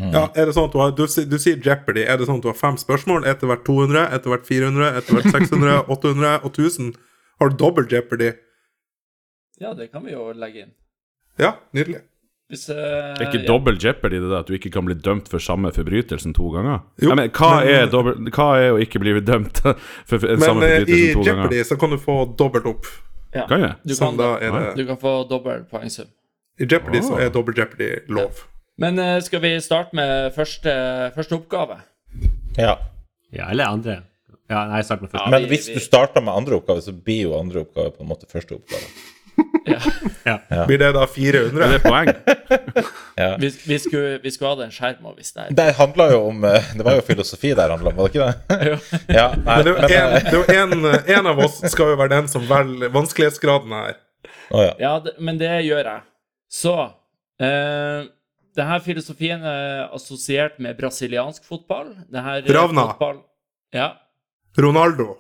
[0.02, 2.04] Ja, er det sånn at du, har, du, du sier Jeopardy.
[2.06, 3.26] Er det sånn at du har fem spørsmål?
[3.30, 6.94] Etter hvert 200, etter hvert 400, etter hvert 600, 800 og 1000?
[7.42, 8.32] Har du dobbel Jeopardy?
[9.62, 10.74] Ja, det kan vi jo legge inn.
[11.42, 12.02] Ja, nydelig.
[12.52, 13.48] Hvis uh, Det er ikke ja.
[13.48, 16.82] dobbel jeopardy det der at du ikke kan bli dømt for samme forbrytelsen to ganger?
[17.00, 19.62] Jo, Nei, men, hva, men- er dobbel, hva er å ikke bli dømt
[20.10, 21.46] for for en samme Men eh, i forbrytelse to ganger?
[21.48, 22.90] Jeopardy så kan du få dobbelt opp.
[23.34, 23.46] ja.
[23.48, 23.74] Kan jeg?
[23.88, 24.50] Du Sånn kan, da det.
[24.52, 26.12] er det du kan få dobbel poengsum.
[26.60, 27.24] I Jeopardy så Ah.
[27.26, 28.44] er dobbel Jeopardy lov.
[28.78, 30.76] Men uh, skal vi starte med første,
[31.16, 31.80] første oppgave?
[32.60, 32.76] Ja.
[33.32, 34.02] Ja, eller andre.
[34.52, 35.24] Ja, nei, start med første.
[35.24, 38.04] Ja, Men hvis vi- du starter med andre oppgave, så blir jo andre oppgave på
[38.04, 38.84] en måte første oppgave.
[40.68, 41.66] Blir det da 400?
[41.66, 42.10] Er det poeng?
[43.42, 45.56] Vi, vi, skulle, vi skulle hatt en skjerm og visst det her.
[45.58, 48.28] Det handla jo om eh, Det var jo filosofi der handla om, var det ikke
[48.28, 48.80] det?
[49.20, 50.88] Ja, nei, Men det er jo en, eh, det er jo en,
[51.20, 54.00] en av oss skal jo være den som velger vanskelighetsgraden her.
[54.52, 54.74] Oh, ja.
[54.82, 56.04] Ja, det, men det gjør jeg.
[56.52, 56.76] Så
[57.42, 58.10] eh,
[58.58, 61.94] Denne filosofien er assosiert med brasiliansk fotball.
[62.12, 62.90] Det her er Ravna.
[62.92, 63.22] Fotball,
[63.76, 63.94] ja.
[64.60, 65.14] Ronaldo.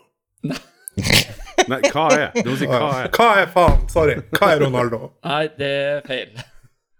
[1.69, 2.31] Nei, hva er?
[2.43, 3.09] Du må si hva er.
[3.13, 3.83] Hva er faen?
[3.91, 4.15] Sorry.
[4.37, 4.99] Hva er Ronaldo?
[5.25, 6.41] Nei, det er feil.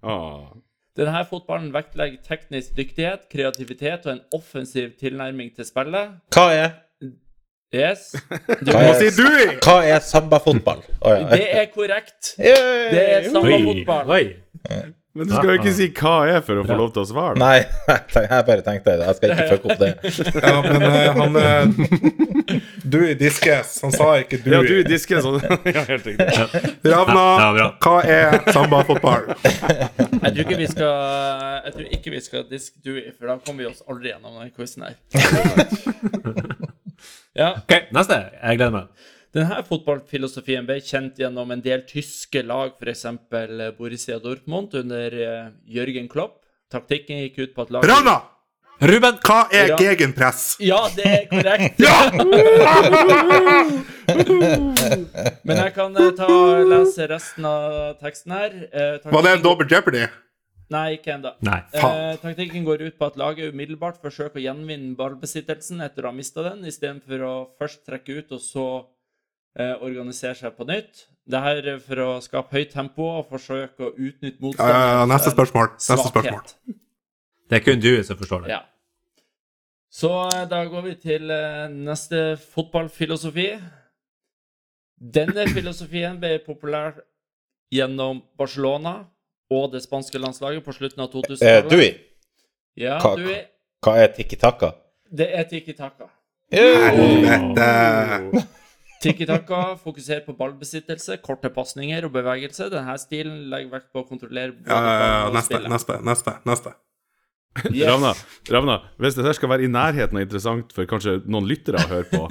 [0.03, 0.51] Ah.
[0.97, 6.17] Denne fotballen vektlegger teknisk dyktighet, kreativitet og en offensiv tilnærming til spillet.
[6.35, 6.71] Hva er
[7.71, 8.09] Yes.
[8.65, 9.27] Du, Hva er- sier du?
[9.63, 10.81] Hva er sambafotball?
[10.99, 11.29] Oh, ja.
[11.31, 12.33] det er korrekt.
[12.35, 12.89] Yay!
[12.91, 14.11] Det er Oi, sambafotball.
[14.11, 14.81] oi.
[15.13, 17.35] Men du skal jo ikke si hva er for å få lov til å svare.
[17.35, 17.57] Nei,
[18.15, 19.89] jeg bare tenkte jeg skal ikke fucke opp det.
[20.45, 22.61] Ja, men eh, han eh,
[22.93, 24.47] Du i Diskes, han sa ikke du.
[24.53, 25.27] Ja, du i disken.
[25.75, 26.27] Ja, helt riktig.
[26.87, 27.25] Ravna,
[27.83, 29.27] hva er sambafotball?
[29.43, 30.95] Jeg tror ikke vi skal
[31.67, 34.51] Jeg tror ikke vi skal diske Dewey, for da kommer vi oss aldri gjennom denne
[34.55, 34.95] quizen her.
[37.35, 38.17] Ja, Ok, neste.
[38.41, 39.09] Jeg gleder meg.
[39.31, 43.05] Denne fotballfilosofien ble kjent gjennom en del tyske lag, f.eks.
[43.77, 46.41] Borussia Dortmund under eh, Jørgen Klopp.
[46.71, 48.17] Taktikken gikk ut på at laget Rana!
[48.81, 49.17] Ruben!
[49.21, 49.75] hva er Ja.
[49.77, 50.55] gegenpress?
[50.59, 51.79] Ja, det er korrekt!
[51.79, 52.11] ja!
[55.45, 58.51] Men jeg kan eh, ta og lese resten av teksten her.
[58.71, 60.03] Eh, Var det en taktikken- dobbel jeopardy?
[60.71, 61.31] Nei, ikke ennå.
[61.43, 66.15] Eh, taktikken går ut på at laget umiddelbart forsøker å gjenvinne ballbesittelsen etter å ha
[66.15, 68.85] mista den, istedenfor å først trekke ut og så eh,
[69.59, 71.07] organisere seg på nytt.
[71.31, 75.05] Det her er for å skape høyt tempo og forsøke å utnytte Ja, ja, ja,
[75.11, 75.67] neste eh, spørsmål.
[75.77, 76.41] Neste spørsmål.
[77.51, 78.49] Det er kun du som forstår det.
[78.55, 78.61] Ja.
[79.91, 83.49] Så eh, da går vi til eh, neste fotballfilosofi.
[85.01, 86.99] Denne filosofien ble populær
[87.73, 88.95] gjennom Barcelona
[89.51, 91.69] og det spanske landslaget på slutten av Eh, 2000-tallet.
[91.71, 91.91] Dewey,
[92.79, 93.47] Ja, Hva- du er
[93.83, 94.71] hva er tikki taka?
[95.11, 96.07] Det er tiki taka.
[96.51, 98.47] Helvete.
[99.01, 102.69] Tiki taka fokuserer på ballbesittelse, korte pasninger og bevegelse.
[102.73, 106.37] Denne stilen legger vekt på å kontrollere både Ja, ja, ja, ballen neste, neste, neste.
[106.45, 106.73] neste.
[107.67, 107.83] Yes.
[107.89, 108.13] Ravna,
[108.47, 112.07] Ravna, hvis dette skal være i nærheten av interessant for kanskje noen lyttere å høre
[112.07, 112.21] på,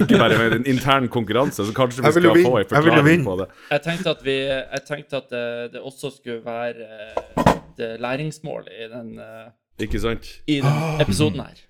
[0.00, 3.46] ikke bare med en intern konkurranse, så kanskje vi skal få en forklaring på det.
[3.76, 5.44] Jeg tenkte at, vi, jeg tenkte at det,
[5.76, 7.22] det også skulle være eh,
[7.54, 9.46] et eh, læringsmål i den, eh,
[9.86, 10.26] Ikke sant?
[10.50, 11.62] i den episoden her.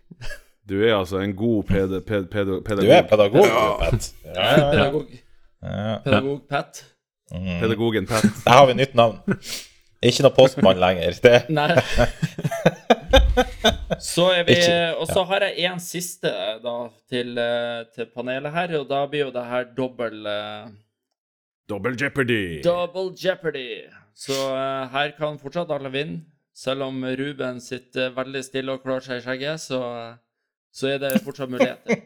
[0.68, 2.84] Du er altså en god ped, ped, ped, pedagog.
[2.84, 3.46] Du er pedagog,
[3.80, 4.14] Pet.
[4.24, 4.72] Ja, ja, ja.
[4.72, 5.06] Pedagog,
[6.04, 6.84] pedagog Pat.
[7.60, 8.24] Pedagogen Pat.
[8.44, 9.16] Der har vi nytt navn.
[10.02, 11.16] Ikke noe postmann lenger.
[11.24, 11.38] Det.
[11.58, 11.70] Nei.
[13.98, 14.58] Så er vi
[15.00, 16.30] Og så har jeg en siste
[16.62, 16.76] da
[17.10, 20.68] til, eh, til panelet her, og da blir jo det her dobbel eh,
[21.68, 22.62] Double jeopardy.
[22.64, 23.88] Double jeopardy.
[24.16, 26.22] Så uh, her kan fortsatt alle vinne.
[26.56, 29.82] Selv om Ruben sitter veldig stille og klør seg i skjegget, så,
[30.78, 31.96] så er det fortsatt muligheter.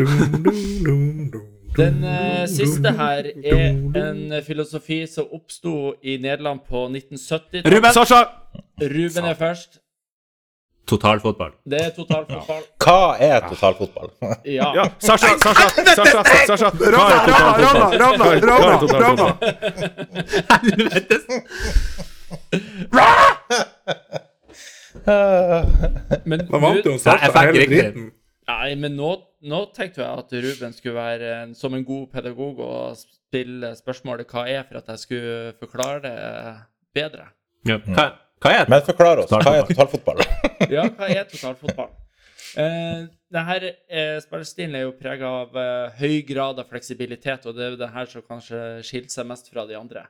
[1.76, 3.68] Den eh, siste her er
[4.00, 7.70] en filosofi som oppsto i Nederland på 1970-tallet.
[7.76, 7.92] Ruben!
[7.94, 8.24] Sasha!
[8.82, 9.78] Ruben er først.
[10.90, 11.52] Totalfotball.
[11.70, 12.62] Det er totalfotball.
[12.84, 14.10] Hva er totalfotball?
[14.58, 14.72] Ja.
[14.74, 16.70] Ja, Sasha, Sasha, Sasha, Sasha.
[16.74, 17.28] Hva er
[18.02, 19.00] Ravna, totalfotball?
[19.04, 19.26] Ravna,
[22.90, 24.26] Hva
[26.30, 27.76] Men Da vant jo Sasha hele riktig.
[27.76, 28.08] dritten.
[28.50, 29.12] Nei, men nå,
[29.46, 34.26] nå tenkte jeg at Ruben skulle være en, som en god pedagog og stille spørsmålet
[34.32, 36.16] hva er, for at jeg skulle forklare det
[36.96, 37.28] bedre.
[37.68, 37.78] Ja.
[37.86, 38.08] Hva,
[38.42, 38.72] hva er det?
[38.72, 39.30] Men forklar oss.
[39.30, 40.24] Hva er totalfotball?
[40.70, 41.92] Ja, hva er totalfotball?
[42.58, 47.64] Eh, denne uh, spillestilen er jo prega av uh, høy grad av fleksibilitet, og det
[47.64, 50.04] er jo det her som kanskje skiller seg mest fra de andre.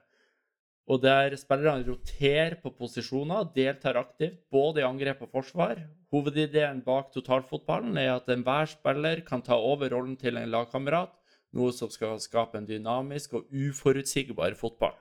[0.91, 5.79] Og der spillerne roterer på posisjoner, deltar aktivt både i angrep og forsvar.
[6.11, 11.13] Hovedideen bak totalfotballen er at enhver spiller kan ta over rollen til en lagkamerat,
[11.55, 14.97] noe som skal skape en dynamisk og uforutsigbar fotball.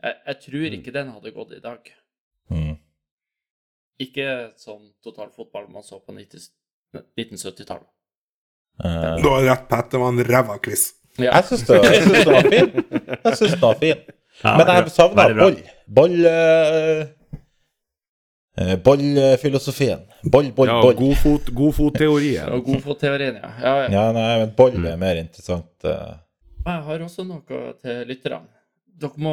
[0.00, 1.92] Jeg, jeg tror ikke den hadde gått i dag.
[2.48, 2.74] Mm.
[4.00, 7.88] Ikke sånn totalfotball man så på 1970-tallet.
[8.78, 9.90] Uh, Du har rett, Pat.
[9.90, 10.92] Det var en ræva quiz.
[11.18, 11.32] Ja.
[11.34, 12.68] jeg syns det- det, var fin.
[13.24, 14.04] Jeg synes det var fin.
[14.44, 15.56] Ja, Men jeg savna boll.
[15.88, 17.06] Boll eh,
[18.84, 19.02] Ball.
[20.22, 20.94] Boll, boll, Ja, boll.
[20.98, 22.48] godfot- godfotteorien.
[22.52, 23.50] Og godfotteorien, ja.
[23.62, 23.88] ja, ja.
[23.94, 25.70] Ja, nei, men boll er mer interessant.
[25.84, 26.16] eh.
[26.66, 27.42] Jeg har også noe
[27.80, 28.48] til lytterne.
[28.98, 29.32] Dere må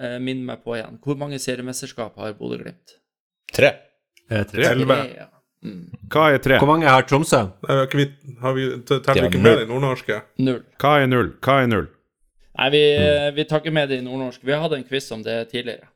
[0.00, 0.96] eh, minne meg på igjen.
[1.04, 2.96] Hvor mange seriemesterskap har Bodø-Glimt?
[3.52, 3.74] Tre.
[4.30, 4.64] Eh, tre.
[4.70, 4.96] Elleve.
[5.18, 5.28] Ja.
[5.62, 5.82] Mm.
[6.10, 6.56] Hva er tre?
[6.58, 7.42] Hvor mange har Tromsø?
[7.62, 8.06] Teller Har vi,
[8.40, 10.22] har vi, ikke med de nordnorske?
[10.42, 10.62] Null.
[10.80, 11.28] Hva er null?
[11.44, 11.86] Hva er null?
[12.58, 12.82] Nei, vi,
[13.36, 14.42] vi tar ikke med det i nordnorsk.
[14.44, 15.88] Vi har hatt en quiz om det tidligere.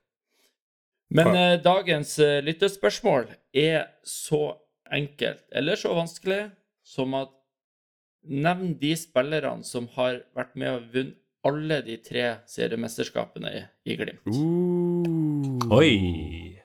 [1.13, 1.53] Men Ja.
[1.53, 4.57] eh, dagens eh, lyttespørsmål er så
[4.93, 6.51] enkelt, eller så vanskelig,
[6.85, 7.33] som at
[8.27, 11.15] Nevn de spillerne som har vært med og vunnet
[11.47, 14.19] alle de tre seriemesterskapene i, i Glimt.
[14.27, 15.61] Uh.
[15.77, 16.59] Oi.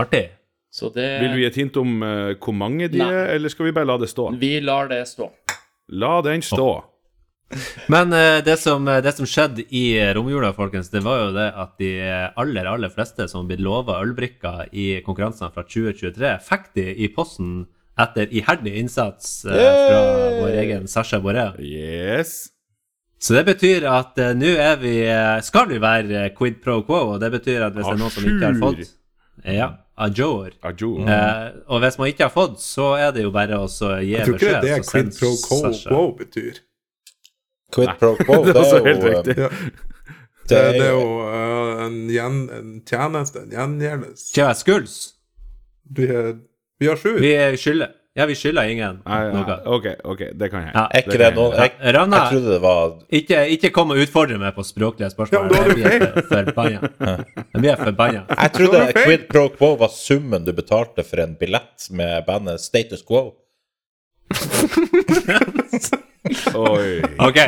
[0.00, 0.30] Artig.
[0.72, 3.10] Så det Vil vi gi et hint om uh, hvor mange de Nei.
[3.12, 4.30] er, eller skal vi bare la det stå?
[4.40, 5.28] Vi lar det stå.
[5.92, 6.70] La den stå.
[7.92, 11.50] Men eh, det, som, det som skjedde i eh, romjula, folkens, det var jo det
[11.64, 11.92] at de
[12.40, 17.66] aller, aller fleste som ble lova ølbrikker i konkurransene fra 2023, fikk de i posten
[18.00, 20.00] etter iherdig innsats eh, fra
[20.40, 21.46] vår egen Sasha Boré.
[21.62, 22.50] Yes.
[23.24, 26.82] Så det betyr at eh, nå er vi eh, Skal vi være eh, quid pro
[26.84, 28.92] quo, og det betyr at hvis det er noen som ikke har fått
[29.44, 30.50] Ja, ajour.
[30.64, 31.08] Mm.
[31.08, 34.10] Eh, og hvis man ikke har fått, så er det jo bare å gi beskjed.
[34.10, 35.34] Jeg tror ikke det er det quid pro
[35.86, 36.62] quo betyr.
[37.74, 39.36] Quid pro quo, Det det er er jo riktig.
[39.38, 39.48] Ja.
[40.44, 44.30] Det Det, er det er jo eh, en, gjen, en tjeneste, en gjengjeldelse.
[44.36, 44.96] Tja, skuls.
[45.96, 46.34] Vi, er-
[46.80, 47.14] vi har sju.
[47.20, 49.30] Vi skylder Ja, vi skylder ingen Nei, ja.
[49.34, 49.54] noe.
[49.74, 50.70] OK, ok, det kan jeg.
[50.76, 50.84] Ja.
[50.94, 51.72] Er ikke Det det noe jeg.
[51.82, 55.48] jeg, jeg trodde det var ikke, ikke kom og utfordre meg på språklige spørsmål.
[55.48, 56.92] Ja, da er forbanna.
[57.40, 58.22] Jeg blir forbanna.
[58.30, 63.02] Jeg trodde quid pro quo var summen du betalte for en billett med bandet Status
[63.02, 63.32] Quo.
[66.54, 67.02] Oi.
[67.20, 67.38] OK,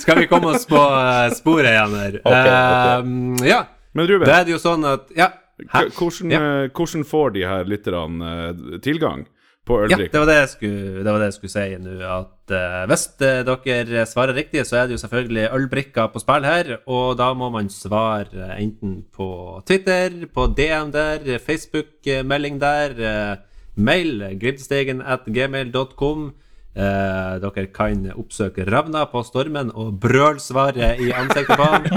[0.00, 2.16] skal vi komme oss på eh, sporet igjen her?
[2.22, 3.02] Okay, okay.
[3.02, 3.60] Uh, ja,
[3.96, 5.32] Men Ruben, da er det jo sånn at Ja.
[5.60, 6.38] Hvordan, Ja.
[6.40, 9.26] eh, hvordan får de her lytterne tilgang
[9.68, 11.96] på Ja, det var det jeg skulle, det var det jeg skulle si nå.
[12.06, 16.78] At uh, hvis dere svarer riktig, så er det jo selvfølgelig ølbrikker på spill her.
[16.88, 23.36] Og da må man svare enten på Twitter, på DM der, Facebook-melding der, uh,
[23.76, 26.30] mail gridstegen at gmail.com.
[26.70, 31.82] Eh, dere kan oppsøke Ravna på Stormen og brølsvare i ansiktet på han.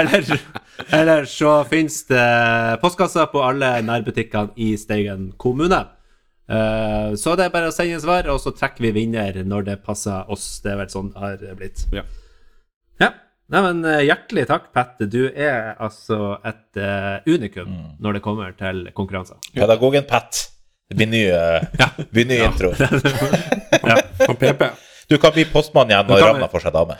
[0.00, 0.26] eller,
[0.98, 2.26] eller så finnes det
[2.82, 5.78] postkasser på alle nærbutikkene i Steigen kommune.
[6.50, 9.82] Eh, så det er bare å sende svar, og så trekker vi vinner når det
[9.86, 10.58] passer oss.
[10.64, 11.86] Det er vel sånn det har blitt.
[11.94, 12.02] Ja.
[13.00, 13.14] Ja.
[13.50, 15.06] Nei, men eh, Hjertelig takk, Petter.
[15.10, 17.70] Du er altså et uh, unikum
[18.02, 19.38] når det kommer til konkurranser.
[19.54, 20.50] Pedagogen Pat.
[20.90, 21.88] Det blir ny, ja.
[22.10, 22.72] blir ny intro.
[24.26, 24.64] Og PP.
[25.10, 26.96] Du kan bli postmann igjen når Ragna får seg dame.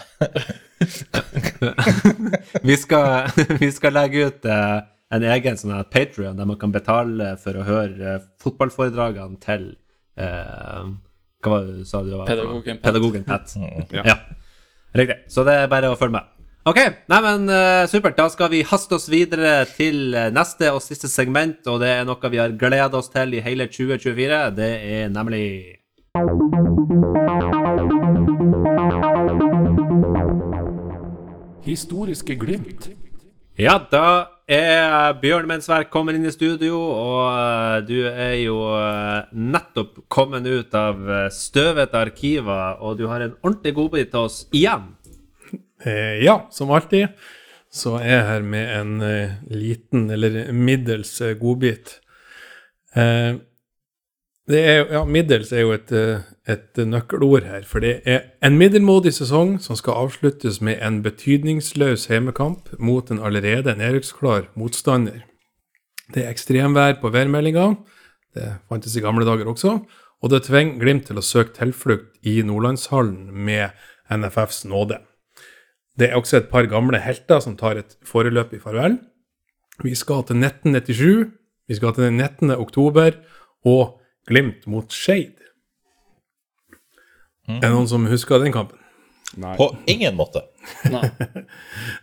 [2.69, 3.29] vi, skal,
[3.59, 4.79] vi skal legge ut eh,
[5.15, 9.69] en egen sånn her Patreon der man kan betale for å høre eh, fotballforedragene til
[10.19, 10.91] eh,
[11.43, 12.27] Hva var det du sa du var?
[12.31, 12.87] Pedagogen Pat.
[12.89, 13.55] Pedagogen Pat.
[13.95, 14.07] Ja.
[14.13, 14.19] Ja.
[15.03, 15.21] Riktig.
[15.31, 16.31] Så det er bare å følge med.
[16.71, 16.79] Ok,
[17.11, 18.15] nei, men uh, supert.
[18.15, 22.05] Da skal vi haste oss videre til eh, neste og siste segment, og det er
[22.07, 24.39] noe vi har gledet oss til i hele 2024.
[24.55, 25.49] Det er nemlig
[31.67, 32.87] Historiske glimt.
[33.59, 34.05] Ja, da
[34.47, 38.61] er Bjørn Mensverk kommet inn i studio, og eh, du er jo
[39.35, 41.03] nettopp kommet ut av
[41.35, 44.93] støvete arkiver, og du har en ordentlig godbit til oss igjen.
[45.85, 47.09] Eh, ja, som alltid
[47.71, 52.01] så er jeg her med en eh, liten eller middels eh, godbit.
[52.99, 53.39] Eh,
[54.51, 58.59] det er, ja, middels er jo et, eh, et nøkkelord her, for det er en
[58.59, 65.23] middelmådig sesong som skal avsluttes med en betydningsløs hjemmekamp mot en allerede nedrykksklar motstander.
[66.11, 67.69] Det er ekstremvær på værmeldinga,
[68.35, 69.77] det fantes i gamle dager også,
[70.21, 73.71] og det tvinger Glimt til å søke tilflukt i Nordlandshallen med
[74.11, 74.99] NFFs nåde.
[75.99, 78.99] Det er også et par gamle helter som tar et foreløpig farvel.
[79.85, 81.31] Vi skal til 1997,
[81.69, 82.51] vi skal til den 19.
[82.61, 83.17] oktober,
[83.65, 83.97] og
[84.29, 85.39] Glimt mot Skeid.
[87.51, 88.79] Er det noen som husker den kampen?
[89.39, 89.53] Nei.
[89.55, 90.43] På ingen måte.
[90.91, 91.05] Nei.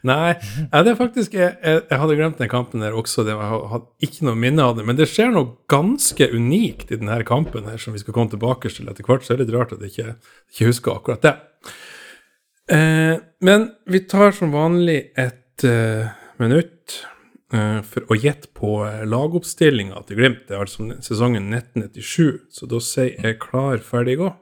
[0.08, 0.36] Nei,
[0.72, 3.26] det er faktisk jeg, jeg, jeg hadde glemt den kampen der også.
[3.28, 4.86] Det jeg hadde ikke noe minne av det.
[4.88, 8.72] Men det skjer noe ganske unikt i denne kampen her, som vi skal komme tilbake
[8.72, 9.28] til etter hvert.
[9.28, 10.16] Så er det litt rart at jeg ikke,
[10.56, 11.36] ikke husker akkurat det.
[12.68, 16.09] Eh, men vi tar som vanlig et eh,
[16.41, 16.97] minutt
[17.53, 20.43] eh, for å gjette på eh, lagoppstillinga til Glimt.
[20.49, 22.49] Det er altså sesongen 1997.
[22.51, 24.34] Så da sier jeg klar, ferdig, gå.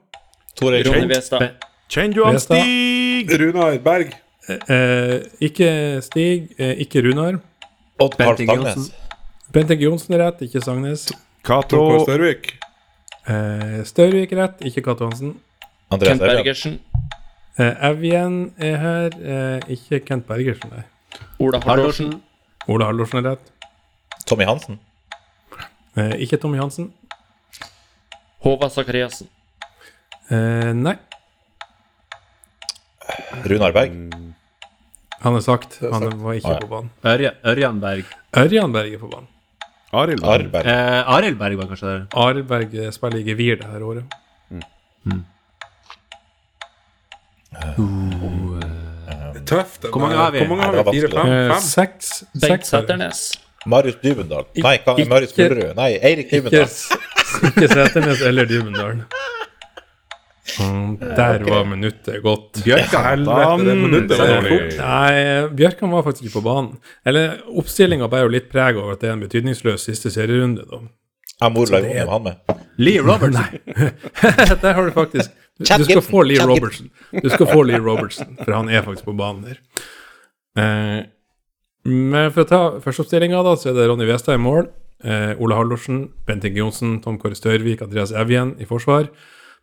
[0.58, 1.60] Tore Ronny Westad.
[1.92, 3.30] Kjenner du han Stig?
[3.38, 4.14] Runar Berg.
[4.48, 5.70] Eh, ikke
[6.02, 7.38] Stig, eh, ikke Runar.
[8.02, 8.90] Odd Karl Stangnes.
[9.54, 11.06] Bent Egge Johnsen er rett, ikke Sagnes.
[11.46, 11.82] Cato.
[12.02, 12.56] Størvik.
[13.30, 15.36] Eh, Størvik rett, ikke Cato Hansen.
[15.94, 16.26] Andreas Kent.
[16.26, 16.78] Bergersen.
[17.58, 20.70] Eh, Evjen er her, eh, ikke Kent Bergersen.
[20.70, 20.82] Nei.
[21.40, 22.20] Ola Hallorsen.
[22.68, 23.52] Ola Hallorsen er rett.
[24.26, 24.78] Tommy Hansen.
[25.96, 26.90] Eh, ikke Tommy Hansen.
[28.44, 29.28] Håvard Sakariassen.
[30.30, 30.96] Eh, nei,
[33.46, 33.92] Runar Berg.
[35.22, 35.78] han er sagt.
[35.82, 36.16] er Han sagt.
[36.20, 36.58] var ikke Ah, ja.
[36.58, 36.90] på banen.
[37.04, 38.04] Ørja, Ørjan Berg.
[38.36, 39.28] Ørjan Berg er på banen.
[39.92, 40.20] Arild.
[40.52, 40.66] Berg.
[40.66, 42.06] Eh, Arild Berg var kanskje der.
[42.12, 44.04] Arild Berg spiller i gevir det her året.
[49.46, 49.86] Tøft.
[49.90, 50.38] Hvor mange har vi?
[50.44, 51.00] Hvor mange har vi?
[51.00, 51.32] Fire, fem?
[51.32, 51.60] Eh, fem?
[51.62, 52.66] seks Bengt.
[52.66, 53.20] Sæternes.
[53.66, 54.44] Marius Dybendal.
[54.56, 55.74] Nei, hva, Ikke- Marius Bullerud.
[55.76, 56.68] Nei, Eirik Ikke, Dybendal.
[57.50, 59.04] ikke Seternes eller Dybendalen.
[60.60, 62.60] Mm, der var minuttet gått.
[62.64, 64.76] Bjørkan helvete, det minuttet var Dårlig.
[64.78, 66.78] Nei, Bjørkan var faktisk ikke på banen.
[67.04, 70.78] Eller oppstillinga bærer jo litt preg over at det er en betydningsløs siste serierunde, da.
[71.42, 71.52] Jeg
[72.22, 72.34] med.
[72.78, 73.58] Lee Robertson.
[74.62, 76.90] Der har du faktisk Du, du skal få Lee Robertson.
[77.22, 79.60] Du skal få Lee Robertson, for han er faktisk på banen der.
[80.60, 80.98] Eh,
[81.86, 84.68] men for å ta førsteoppstillinga, da, så er det Ronny Westad i mål.
[85.04, 89.08] Eh, Ole Hallorsen, Bent Inge Johnsen, Tom Kåre Størvik, Andreas Evjen i forsvar.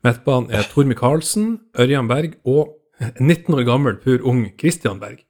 [0.05, 2.73] Midtbanen er Tor Micaelsen, Ørjan Berg og
[3.19, 5.21] 19 år gammel, pur ung Christian Berg.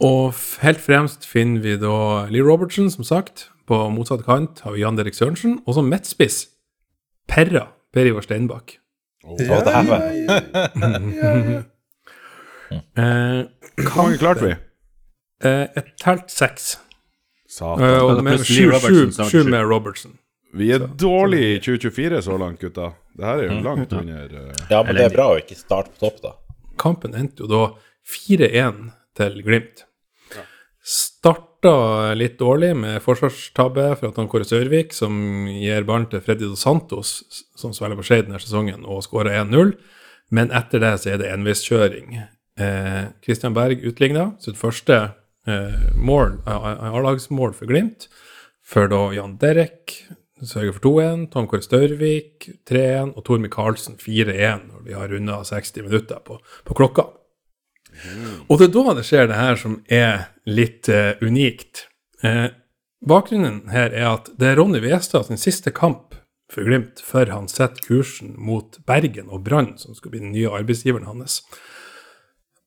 [0.00, 3.48] Og helt fremst finner vi da Lee Robertson, som sagt.
[3.68, 5.58] På motsatt kant har vi Jan Derek Sørensen.
[5.66, 6.46] Og som midtspiss
[7.30, 8.76] Perra, Per Ivar Steinbakk.
[9.24, 9.36] Å,
[9.66, 11.64] dæven.
[12.70, 13.40] Eh,
[13.82, 14.52] Hvor mange klarte vi?
[15.42, 16.76] eh, et telt seks.
[17.50, 17.82] Satan.
[17.82, 18.70] Eh, og med sju
[19.26, 19.42] sju.
[19.50, 20.12] med Robertson.
[20.54, 22.92] Vi er dårlige i 2024 så langt, gutta.
[23.18, 25.90] Det her er jo langt under uh, Ja, men det er bra å ikke starte
[25.94, 26.32] på topp, da.
[26.78, 27.62] Kampen endte jo da
[28.06, 29.84] 4-1 til Glimt.
[31.60, 35.12] Starta litt dårlig med forsvarstabbe fra Tom Kåre Sørvik, som
[35.44, 37.10] gir ballen til Freddy Dos Santos,
[37.52, 39.74] som spiller på Skeid denne sesongen, og skårer 1-0.
[40.32, 42.16] Men etter det så er det enveiskjøring.
[42.16, 44.96] Eh, Christian Berg utligna sitt første
[45.44, 48.08] eh, eh, A-lagsmål for Glimt,
[48.64, 49.98] før da Jan Derek
[50.40, 55.42] sørger for 2-1, Tom Kåre Størvik 3-1 og Tor Micaelsen 4-1 når vi har runda
[55.44, 57.10] 60 minutter på, på klokka.
[58.48, 61.86] Og det er da det skjer det her som er litt uh, unikt.
[62.26, 62.48] Eh,
[63.00, 66.16] bakgrunnen her er at det er Ronny Westad sin siste kamp
[66.50, 70.50] for Glimt før han setter kursen mot Bergen og Brann, som skal bli den nye
[70.50, 71.40] arbeidsgiveren hans.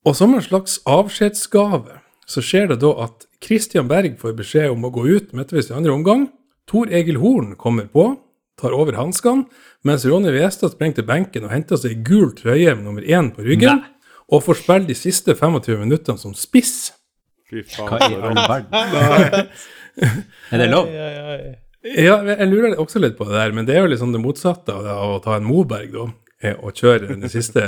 [0.08, 4.86] Og som en slags avskjedsgave så skjer det da at Christian Berg får beskjed om
[4.88, 6.30] å gå ut midtveis i andre omgang.
[6.70, 8.14] Tor Egil Horn kommer på,
[8.60, 9.50] tar over hanskene,
[9.84, 13.44] mens Ronny Westad springer til benken og henter seg gul trøye med nummer én på
[13.44, 13.84] ryggen,
[14.30, 16.92] og får spille de siste 25 minuttene som spiss.
[17.50, 18.14] Fy Hva faen.
[18.14, 19.50] i all verden?
[20.54, 20.88] Er det lov?
[21.84, 24.74] Ja, jeg lurer også litt på det der, men det er jo liksom det motsatte
[24.74, 27.62] av det, av å ta en Moberg, da, og kjøre de siste,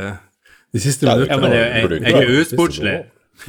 [0.74, 1.36] de siste minuttene.
[1.36, 2.96] Ja, men det er, jo er usportslig.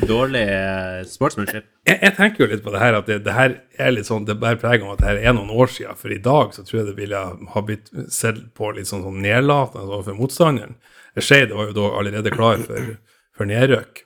[0.06, 1.64] Dårlig eh, sportsmanship.
[1.86, 4.26] jeg, jeg tenker jo litt på det her at det, det her er litt sånn,
[4.28, 6.64] det bærer preg om at det her er noen år siden, for i dag så
[6.66, 7.20] tror jeg det ville
[7.54, 10.74] ha blitt sett på litt sånn, sånn nedlatende overfor motstanderen.
[11.16, 12.96] Skeid var jo da allerede klar for,
[13.36, 14.02] for nedrykk.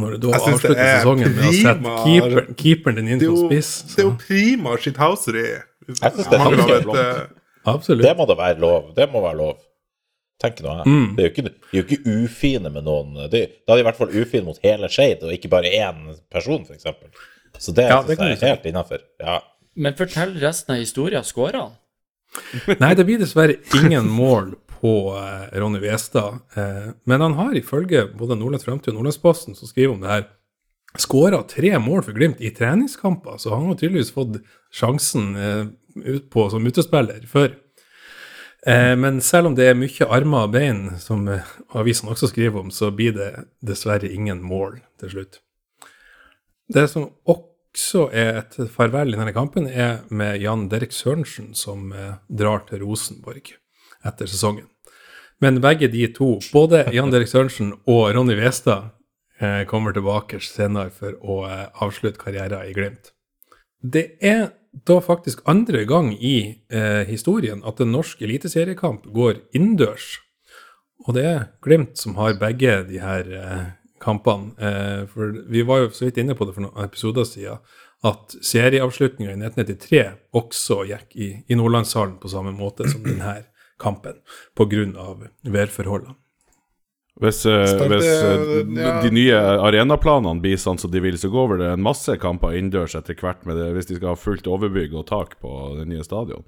[0.00, 3.72] Når du da avslutter er sesongen med å sette keeper, keeperen din inn som spiss
[3.82, 3.96] spiss.
[3.96, 5.44] det er jo prima shithouseri.
[5.90, 7.20] Jeg syns det er helt et, eh,
[7.72, 8.06] Absolutt.
[8.06, 8.88] Det må da være lov.
[8.96, 9.58] Det må være lov.
[10.42, 10.90] Tenker nå jeg.
[10.90, 11.10] Mm.
[11.16, 13.84] Det er jo ikke, de er jo ikke ufine med noen det, Da er de
[13.84, 16.88] i hvert fall ufine mot hele Skeid, og ikke bare én person, f.eks.
[17.62, 19.04] Så det, Ja, det jeg er helt innafor.
[19.22, 19.38] Ja.
[19.78, 21.24] Men fortell resten av historien.
[21.24, 21.78] Skåra han?
[22.82, 26.40] Nei, det blir dessverre ingen mål på eh, Ronny Westad.
[26.58, 30.24] Eh, men han har ifølge både Nordlands Framtid og Nordlandsposten, som skriver om det her,
[31.00, 33.38] skåra tre mål for Glimt i treningskamper.
[33.40, 34.40] Så han har tydeligvis fått
[34.74, 35.64] sjansen eh,
[36.02, 37.52] ut på som utespiller før.
[38.66, 42.62] Eh, men selv om det er mye armer og bein, som avisene avisen også skriver
[42.62, 43.30] om, så blir det
[43.64, 45.40] dessverre ingen mål til slutt.
[46.72, 51.90] Det som også er et farvel i denne kampen, er med Jan Derek Sørensen, som
[51.92, 53.54] eh, drar til Rosenborg
[54.06, 54.68] etter sesongen.
[55.42, 58.92] Men begge de to, både Jan Derek Sørensen og Ronny Westad,
[59.40, 63.10] eh, kommer tilbake senere for å eh, avslutte karrieren i Glimt.
[63.82, 70.16] Det er da faktisk andre gang i eh, historien at en norsk eliteseriekamp går innendørs.
[71.06, 73.64] Og det er Glimt som har begge de her eh,
[74.02, 74.54] kampene.
[74.58, 77.62] Eh, for vi var jo så vidt inne på det for noen episoder siden,
[78.02, 80.02] at serieavslutninga i 1993
[80.34, 83.42] også gikk i, i Nordlandshallen på samme måte som denne
[83.82, 84.18] kampen,
[84.58, 85.14] pga.
[85.42, 86.16] værforholdene.
[87.20, 88.92] Hvis, eh, hvis eh, ja.
[89.04, 92.56] de nye arenaplanene blir sånn som de vil, så går vel det en masse kamper
[92.56, 95.84] innendørs etter hvert med det, hvis de skal ha fullt overbygg og tak på det
[95.90, 96.46] nye stadion.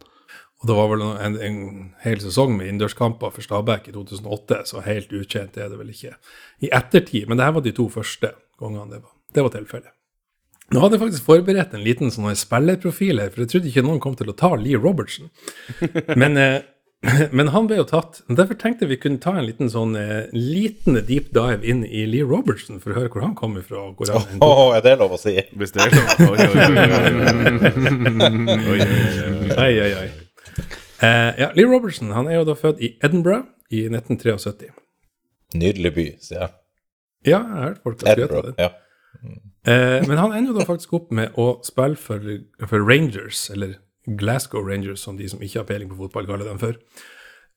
[0.62, 1.58] Og det var vel en, en
[2.00, 6.14] hel sesong med innendørskamper for Stabæk i 2008, så helt ukjent er det vel ikke
[6.64, 7.28] i ettertid.
[7.28, 9.92] Men det her var de to første gangene det var, det var tilfellet.
[10.72, 14.00] Nå hadde jeg faktisk forberedt en liten sånn spillerprofil her, for jeg trodde ikke noen
[14.00, 15.28] kom til å ta Lee Robertson.
[16.20, 16.62] Men, eh,
[17.36, 18.22] men han ble jo tatt.
[18.28, 22.26] Derfor tenkte vi kunne ta en liten sånn eh, liten deep dive inn i Lee
[22.26, 23.82] Robertson for å høre hvor han kommer fra.
[23.88, 25.36] og Hvor han Å, er det lov å si?
[25.58, 26.06] Hvis det er lov.
[26.30, 26.52] Oi, oi,
[28.64, 28.86] oi,
[29.56, 30.08] oi, oi, oi.
[31.04, 34.70] Eh, ja, Lee Robertson han er jo da født i Edinburgh i 1973.
[35.58, 36.54] Nydelig by, sier jeg.
[37.24, 38.54] Ja, jeg har hørt folk har skrytt av det.
[38.60, 38.70] Ja.
[39.64, 42.20] Eh, men han ender jo da faktisk opp med å spille for,
[42.68, 46.60] for Rangers, eller Glasgow Rangers, som de som ikke har peiling på fotball, kaller dem
[46.60, 46.76] for.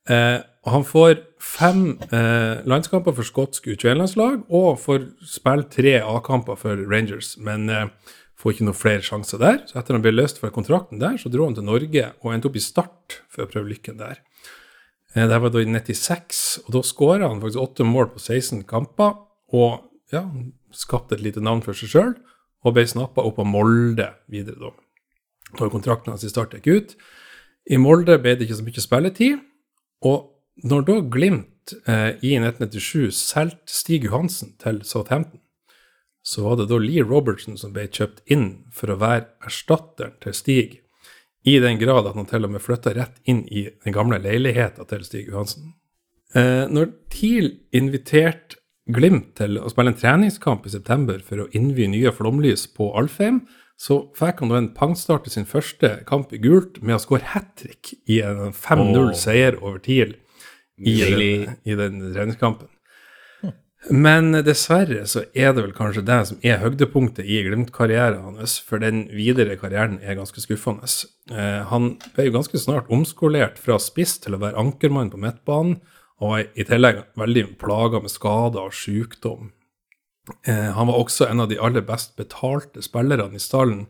[0.07, 0.37] Eh,
[0.71, 7.33] han får fem eh, landskamper for skotsk U21-landslag, og får spille tre A-kamper for Rangers,
[7.43, 7.89] men eh,
[8.37, 9.59] får ikke noen flere sjanser der.
[9.67, 12.51] Så etter han ble løst fra kontrakten der, så dro han til Norge og endte
[12.51, 14.21] opp i Start for å prøve lykken der.
[15.15, 18.63] Eh, Det var da i 96, og da skåra han faktisk åtte mål på 16
[18.69, 19.19] kamper,
[19.51, 19.83] og
[20.13, 20.23] ja,
[20.71, 22.15] skapte et lite navn for seg sjøl,
[22.63, 24.86] og ble snappa opp av Molde videre, da.
[25.55, 26.95] Da kontrakten hans i Start gikk ut.
[27.67, 29.39] I Molde ble det ikke så mye spilletid,
[30.07, 30.33] og
[30.67, 35.41] når da Glimt eh, i 1997 solgte Stig Johansen til Southampton,
[36.27, 40.35] så var det da Lee Robertson som ble kjøpt inn for å være erstatteren til
[40.35, 40.77] Stig,
[41.47, 44.87] i den grad at han til og med flytta rett inn i den gamle leiligheten
[44.89, 45.75] til Stig Johansen.
[46.35, 51.89] Eh, når TIL inviterte Glimt til å spille en treningskamp i september for å innvie
[51.91, 53.41] nye flomlys på Alfheim,
[53.77, 57.29] så fikk han da en pangstart i sin første kamp i gult med å skåre
[57.35, 60.15] hat trick i en 5-0-seier over TIL
[60.77, 62.71] i den, i den treningskampen.
[63.93, 68.81] Men dessverre så er det vel kanskje det som er høydepunktet i Glimt-karrieren hans, for
[68.81, 70.89] den videre karrieren er ganske skuffende.
[71.31, 75.77] Eh, han ble jo ganske snart omskolert fra spiss til å være ankermann på midtbanen,
[76.17, 79.51] og i tillegg veldig plaga med skader og sykdom.
[80.43, 83.85] Eh, han var også en av de aller best betalte spillerne i stallen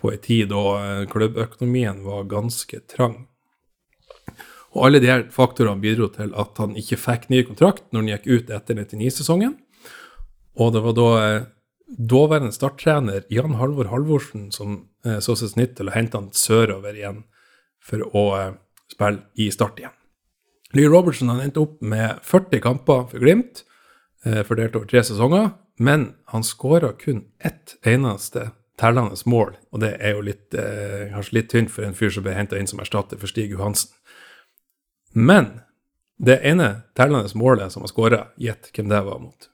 [0.00, 3.24] på en tid da eh, klubbøkonomien var ganske trang.
[4.74, 8.26] Og alle her faktorene bidro til at han ikke fikk ny kontrakt når han gikk
[8.26, 9.54] ut etter 99-sesongen.
[10.58, 11.46] Og det var da eh,
[11.86, 17.18] daværende starttrener Jan Halvor Halvorsen som så seg snitt til å hente han sørover igjen
[17.84, 18.22] for å
[18.88, 19.92] spille i Start igjen.
[20.72, 23.60] Lee Robertson han endte opp med 40 kamper for Glimt,
[24.48, 30.14] fordelt over tre sesonger, men han skåra kun ett eneste tellende mål, og det er
[30.16, 33.18] jo litt, eh, kanskje litt tynt for en fyr som ble henta inn som erstatter
[33.18, 33.90] for Stig Johansen.
[35.14, 35.60] Men
[36.18, 39.48] det ene tellende målet som han skåra, gjett hvem det var mot.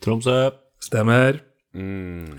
[0.00, 0.50] Tromsø.
[0.82, 1.40] Stemmer.
[1.74, 2.38] Mm.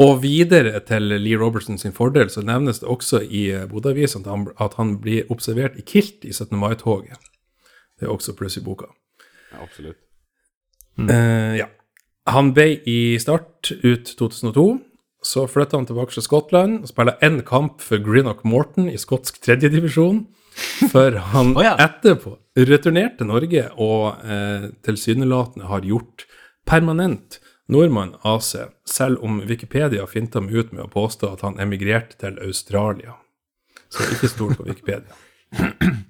[0.00, 4.52] Og videre til Lee Robertson sin fordel så nevnes det også i Bodø-avisen at, han-
[4.60, 6.58] at han blir observert i kilt i 17.
[6.58, 7.16] mai-toget.
[7.98, 8.86] Det er også pluss i boka.
[9.52, 9.96] Ja, absolutt.
[10.98, 11.66] Eh, ja.
[12.28, 14.68] Han ble i start ut 2002.
[15.24, 19.40] Så flytta han tilbake til Skottland og spilte én kamp for Greenock Morton i skotsk
[19.42, 20.26] tredjedivisjon.
[20.92, 21.74] Før han oh, ja.
[21.82, 26.26] etterpå returnerte til Norge og eh, tilsynelatende har gjort
[26.66, 28.56] permanent nordmann AC,
[28.88, 33.18] selv om Wikipedia finta meg ut med å påstå at han emigrerte til Australia.
[33.92, 35.14] Så ikke stol på Wikipedia.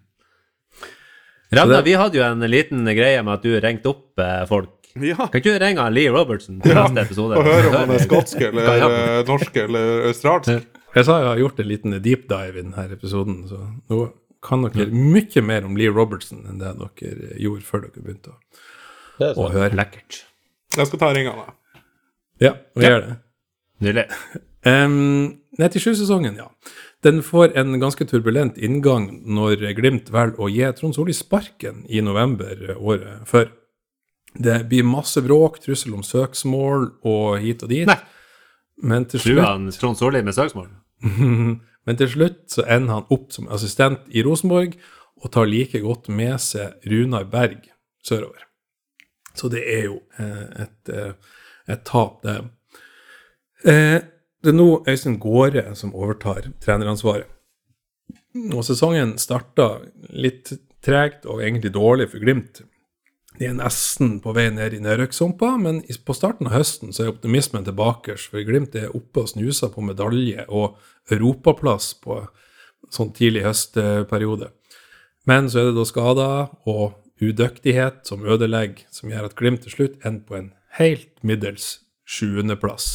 [1.59, 4.78] Ragnar, vi hadde jo en liten greie med at du ringte opp eh, folk.
[5.05, 5.29] Ja.
[5.29, 7.39] Kan ikke du ringe Lee Robertson til neste episode?
[7.39, 10.67] Og høre om han er skotsk eller er eh, norsk eller australsk.
[10.97, 13.61] Jeg sa jeg har gjort en liten deep dive i denne episoden, så
[13.93, 14.09] nå
[14.45, 19.33] kan dere mye mer om Lee Robertson enn det dere gjorde før dere begynte å,
[19.35, 19.75] å høre.
[19.79, 20.23] Lekkert.
[20.77, 21.49] Jeg skal ta ringene.
[22.43, 23.17] Ja, vi gjør det.
[23.85, 24.07] Nydelig.
[24.67, 26.49] Um, 97-sesongen, ja.
[27.07, 32.03] Den får en ganske turbulent inngang når Glimt velger å gi Trond Solli sparken i
[32.05, 33.47] november året før.
[34.39, 37.89] Det blir masse bråk, trussel om søksmål og hit og dit.
[37.89, 37.99] Nei.
[38.79, 40.69] Men til Trua slutt han Trond Solli med søksmål?
[41.89, 44.77] Men til slutt så ender han opp som assistent i Rosenborg,
[45.19, 47.65] og tar like godt med seg Runar Berg
[48.07, 48.45] sørover.
[49.35, 51.35] Så det er jo eh, et, eh,
[51.75, 52.37] et tap, det.
[53.65, 53.99] Eh,
[54.39, 57.27] det er nå Øystein Gaare som overtar treneransvaret.
[58.55, 59.81] Og sesongen starta
[60.15, 60.53] litt
[60.85, 62.63] tregt og egentlig dårlig for Glimt.
[63.39, 67.13] De er nesten på vei ned i nedrykkssumpa, men på starten av høsten så er
[67.13, 70.79] optimismen tilbake, for Glimt er oppe og snuser på medalje og
[71.15, 72.25] europaplass på
[72.95, 74.51] sånn tidlig høstperiode.
[75.29, 79.77] Men så er det da skader og udyktighet som ødelegger, som gjør at Glimt til
[79.77, 81.79] slutt ender på en helt middels
[82.09, 82.91] sjuendeplass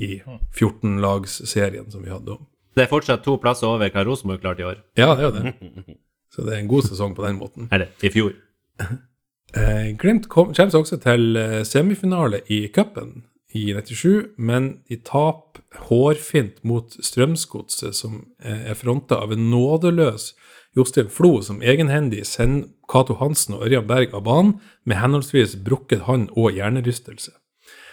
[0.00, 0.20] i
[0.56, 2.44] 14-lagsserien som vi hadde om.
[2.74, 4.80] Det er fortsatt to plasser over hva Rosenborg klarte i år.
[4.98, 5.98] Ja, det er jo det.
[6.34, 7.68] Så det er en god sesong på den måten.
[7.74, 8.32] Eller i fjor.
[9.56, 13.24] Eh, Glimt kom, kommer også til eh, semifinale i cupen
[13.54, 20.32] i 97, men de taper hårfint mot Strømsgodset, som eh, er fronta av en nådeløs
[20.76, 26.08] Jostein Flo, som egenhendig sender Cato Hansen og Ørjan Berg av banen med henholdsvis brukket
[26.08, 27.30] hånd og hjernerystelse.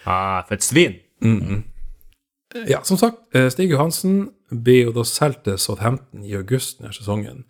[0.06, 0.98] Ah, for et svin!
[2.68, 6.94] Ja, som sagt, eh, Stig Johansen blir jo da solgt til Southampton i august denne
[6.94, 7.46] sesongen.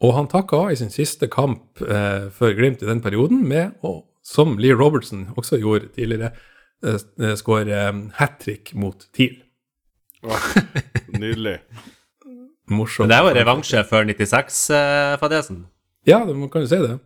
[0.00, 3.72] Og han takka av i sin siste kamp eh, for Glimt i den perioden med
[3.82, 6.32] å, som Lee Robertson også gjorde tidligere,
[6.86, 7.80] eh, skåre
[8.20, 9.40] hat trick mot TIL.
[11.18, 11.58] Nydelig.
[12.70, 13.08] Morsomt.
[13.08, 15.62] Men det er jo revansje før 96-fadesen.
[16.06, 16.98] Ja, det- man kan jo si det.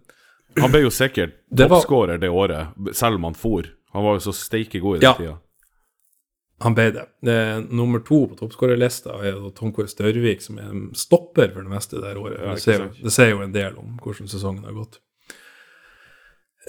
[0.60, 3.62] Han ble jo sikkert Det toppskårer det året, selv om han for.
[3.94, 5.14] Han var jo så steike god i den Ja.
[5.16, 5.38] tida.
[6.62, 7.04] Han ble det.
[7.24, 11.64] det er nummer to på toppskårerlista er Tom Kåre Størvik, som er en stopper for
[11.64, 12.38] det meste det året.
[12.42, 15.00] Det, sier jo, det sier jo en del om hvordan sesongen har gått.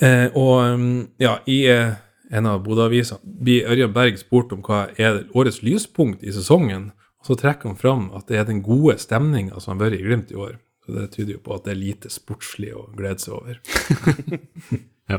[0.01, 0.87] Eh, og um,
[1.21, 1.93] ja, i eh,
[2.33, 6.91] en av Bodø-avisene blir Ørjan Berg spurt om hva er årets lyspunkt i sesongen,
[7.21, 10.05] og så trekker han fram at det er den gode stemninga som har vært i
[10.07, 10.57] Glimt i år.
[10.83, 13.61] Så det tyder jo på at det er lite sportslig å glede seg over.
[15.11, 15.17] Ja.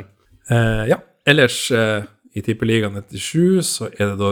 [0.49, 0.97] Eh, ja.
[1.29, 4.31] Ellers eh, i Tippeligaen etter sju så er det da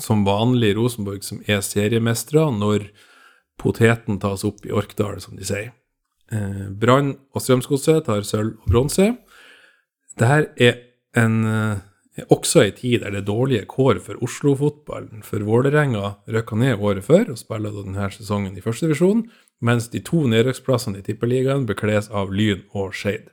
[0.00, 2.88] som vanlig Rosenborg som er seriemestere når
[3.60, 5.72] poteten tas opp i Orkdal, som de sier.
[6.32, 9.10] Eh, Brann og Strømsgodset tar sølv og bronse.
[10.18, 10.78] Dette er
[11.18, 15.24] en eh, også ei tid der det er dårlige kår for Oslo-fotballen.
[15.26, 19.26] For Vålerenga røkka ned året før og spiller denne sesongen i førstedivisjon,
[19.60, 23.30] mens de to nedrykksplassene i Tippeligaen bekles av Lyn og Skeid.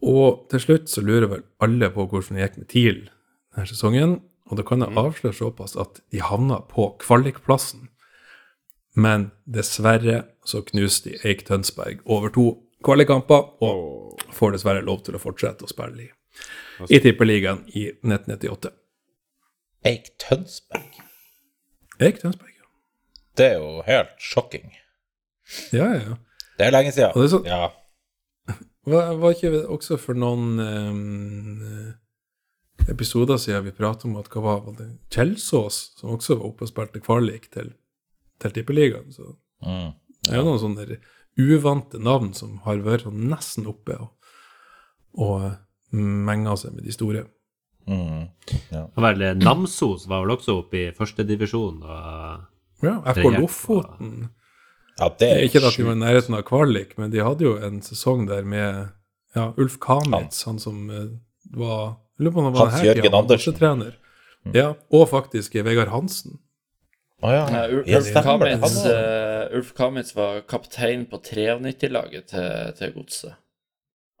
[0.00, 3.00] Og til slutt så lurer vel alle på hvordan det gikk med TIL
[3.52, 4.14] denne sesongen.
[4.50, 7.86] Og da kan jeg avsløre såpass at de havna på kvalikplassen.
[8.98, 12.46] Men dessverre så knuste de Eik Tønsberg over to
[12.84, 16.10] kvalikkamper, og får dessverre lov til å fortsette å spille i,
[16.90, 18.72] i Tippeligaen i 1998.
[19.86, 20.98] Eik Tønsberg.
[22.00, 22.66] Eik Tønsberg, ja.
[23.38, 24.72] Det er jo helt sjokking.
[25.76, 26.16] Ja, ja, ja.
[26.58, 27.12] Det er lenge siden.
[27.14, 27.68] Og det er så- Ja.
[28.90, 31.92] Var, var ikke det også for noen eh,
[32.88, 36.64] episoder siden vi pratet om at hva var, var det Kjelsås, som også var oppe
[36.66, 37.72] og spilte kvalik til,
[38.40, 39.12] til Tippeligaen.
[39.12, 39.90] Så Mm.
[40.24, 40.96] det er noen sånne
[41.36, 44.08] uvante navn som har vært sånn nesten oppe og,
[45.20, 45.50] og
[45.92, 47.26] menga seg med de store.
[47.86, 48.28] Mm.
[48.70, 48.86] Ja.
[48.96, 51.82] Vel, Namsos var vel også oppe i førstedivisjon.
[52.82, 54.30] Ja, FK Lofoten.
[54.98, 57.56] ja, det er Ikke at de var i nærheten av kvalik, men de hadde jo
[57.60, 58.88] en sesong der med
[59.36, 61.10] ja, Ulf Kamitz, han som eh,
[61.52, 63.54] var lurer på om det var Hans Jørgen Andersen.
[64.56, 66.38] Ja, og faktisk Vegard Hansen.
[67.20, 67.42] Å ja.
[67.52, 68.12] Ja, Ul- Ja, Ulf.
[68.24, 73.34] Kamitz, Han eh, Ulf Kamitz var kaptein på 93-laget til, til Godset.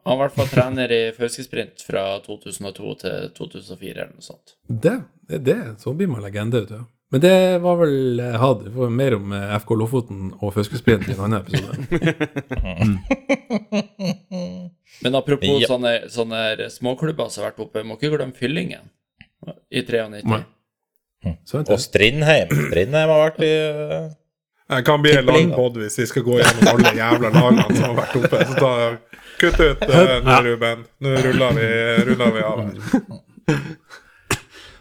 [0.04, 4.54] Han var i hvert fall trener i Fauskesprint fra 2002 til 2004 eller noe sånt.
[4.68, 4.94] Det,
[5.28, 6.84] det, det så blir man legende, vet du.
[7.10, 8.60] Men det var vel hadde, Had.
[8.68, 11.74] Vi får mer om eh, FK Lofoten og Fauskesprint i en annen episode.
[15.02, 15.66] Men apropos Ja.
[15.72, 18.84] sånne, sånne småklubber som har vært oppe, må ikke glemme Fyllingen
[19.72, 20.22] i 93.
[20.28, 20.42] Nei.
[21.44, 22.48] Så vent, Og Strindheim.
[22.70, 24.08] Strindheim har vært i uh,
[24.76, 27.84] Jeg kan bli en lang pod hvis vi skal gå gjennom alle jævla lagene som
[27.90, 28.36] har vært oppe.
[28.46, 28.72] Så da
[29.40, 29.92] Kutt ut uh,
[30.24, 30.78] nå, Ruben.
[31.00, 31.66] Nå ruller vi,
[32.10, 32.74] ruller vi av her.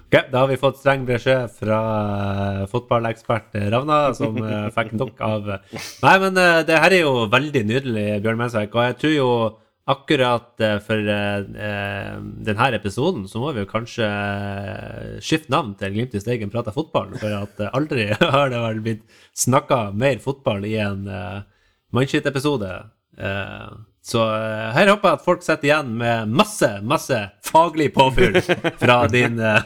[0.10, 5.20] Ok, Da har vi fått streng beskjed fra eh, fotballekspert Ravna, som eh, fikk nok
[5.22, 8.74] av Nei, men eh, det her er jo veldig nydelig, Bjørn Mensvik.
[8.74, 9.28] Og jeg tror jo
[9.90, 14.06] akkurat for denne episoden så må vi jo kanskje
[15.26, 17.14] skifte navn til Glimt i Steigen prater fotball.
[17.22, 19.06] For at aldri har det vel blitt
[19.38, 21.06] snakka mer fotball i en.
[21.10, 21.40] Eh,
[24.06, 28.40] så uh, her håper jeg at folk sitter igjen med masse, masse faglig påfyll
[28.82, 29.60] fra din, uh,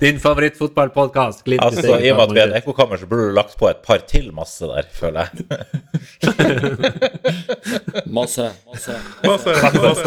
[0.00, 1.42] din favorittfotballpodkast.
[1.60, 3.76] Altså, I og med at vi er et ekkokammer, så burde du lagt på et
[3.84, 5.32] par til masse der, føler jeg.
[8.10, 8.50] Masse.
[8.66, 8.92] masse.
[9.24, 10.04] Masse, masse, masse.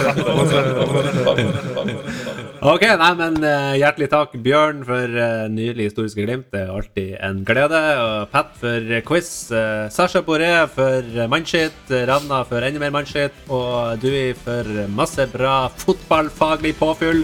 [2.64, 6.48] Ok, nei, men uh, hjertelig takk, Bjørn, for uh, nylig historiske glimt.
[6.54, 7.82] Det er alltid en glede.
[8.00, 9.30] Og Pat for eh, quiz.
[9.52, 11.82] Uh, Sasha Boré for mannskitt.
[11.92, 13.36] eh, Ravna for enda mer mannskitt.
[13.52, 14.64] Og Dui for
[14.96, 17.22] masse bra fotballfaglig påfyll.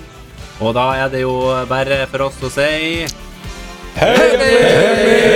[0.59, 1.33] Og da er det jo
[1.69, 3.07] bare for oss å si
[3.99, 5.28] Det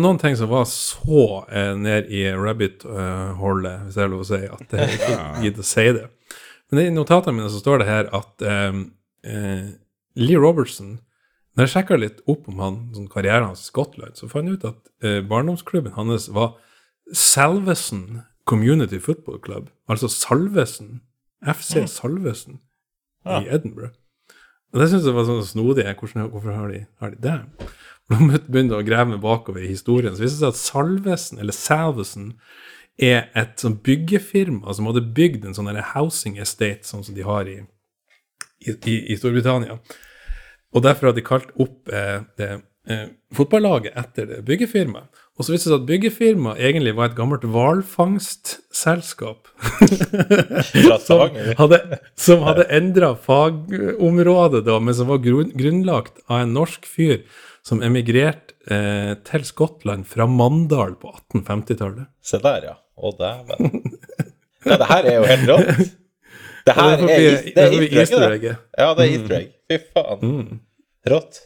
[0.00, 4.28] var noen ting som var så eh, ned i rabbit-hullet, hvis det er lov å
[4.30, 6.06] si, at jeg ikke gidder å si det.
[6.70, 8.80] Men i notatene mine så står det her at eh,
[9.26, 9.68] eh,
[10.20, 11.00] Lee Robertson
[11.58, 14.60] Når jeg sjekka litt opp om han, sånn karrieren hans i Skottland, så fant jeg
[14.60, 16.54] ut at eh, barndomsklubben hans var
[17.10, 19.72] Salvesen Community Football Club.
[19.90, 21.00] Altså Salvesen.
[21.42, 22.60] FC Salvesen
[23.26, 23.96] i Edinburgh.
[24.70, 25.88] Og det syns jeg var sånn snodig.
[25.98, 27.68] Hvordan, hvorfor har de, har de det?
[28.10, 31.56] Når begynner å grave meg bakover i historien, så viser det seg at Salvesen, eller
[31.56, 32.32] Salvesen,
[33.00, 37.48] er et sånn byggefirma som hadde bygd en sånn housing estate, sånn som de har
[37.48, 37.60] i,
[38.66, 39.78] i, i, i Storbritannia.
[40.74, 42.50] Og derfor hadde de kalt opp eh, det
[42.90, 45.08] eh, fotballaget etter det byggefirmaet.
[45.38, 49.48] Og så viste det seg at byggefirmaet egentlig var et gammelt hvalfangstselskap.
[51.06, 51.22] Som
[51.58, 51.78] hadde,
[52.18, 57.22] som hadde endra fagområde, da, men som var grunn, grunnlagt av en norsk fyr
[57.66, 62.06] som emigrerte eh, til Skottland fra Mandal på 1850-tallet.
[62.24, 62.76] Se der, ja.
[63.00, 63.82] Å, dæven.
[64.68, 65.70] Ja, det her er jo helt rått.
[66.68, 68.42] Det Ja, her det er, er, bli- er, det det er easter egg.
[68.76, 69.52] Ja, det er easter egg.
[69.70, 70.34] Fy faen.
[71.08, 71.38] Rått.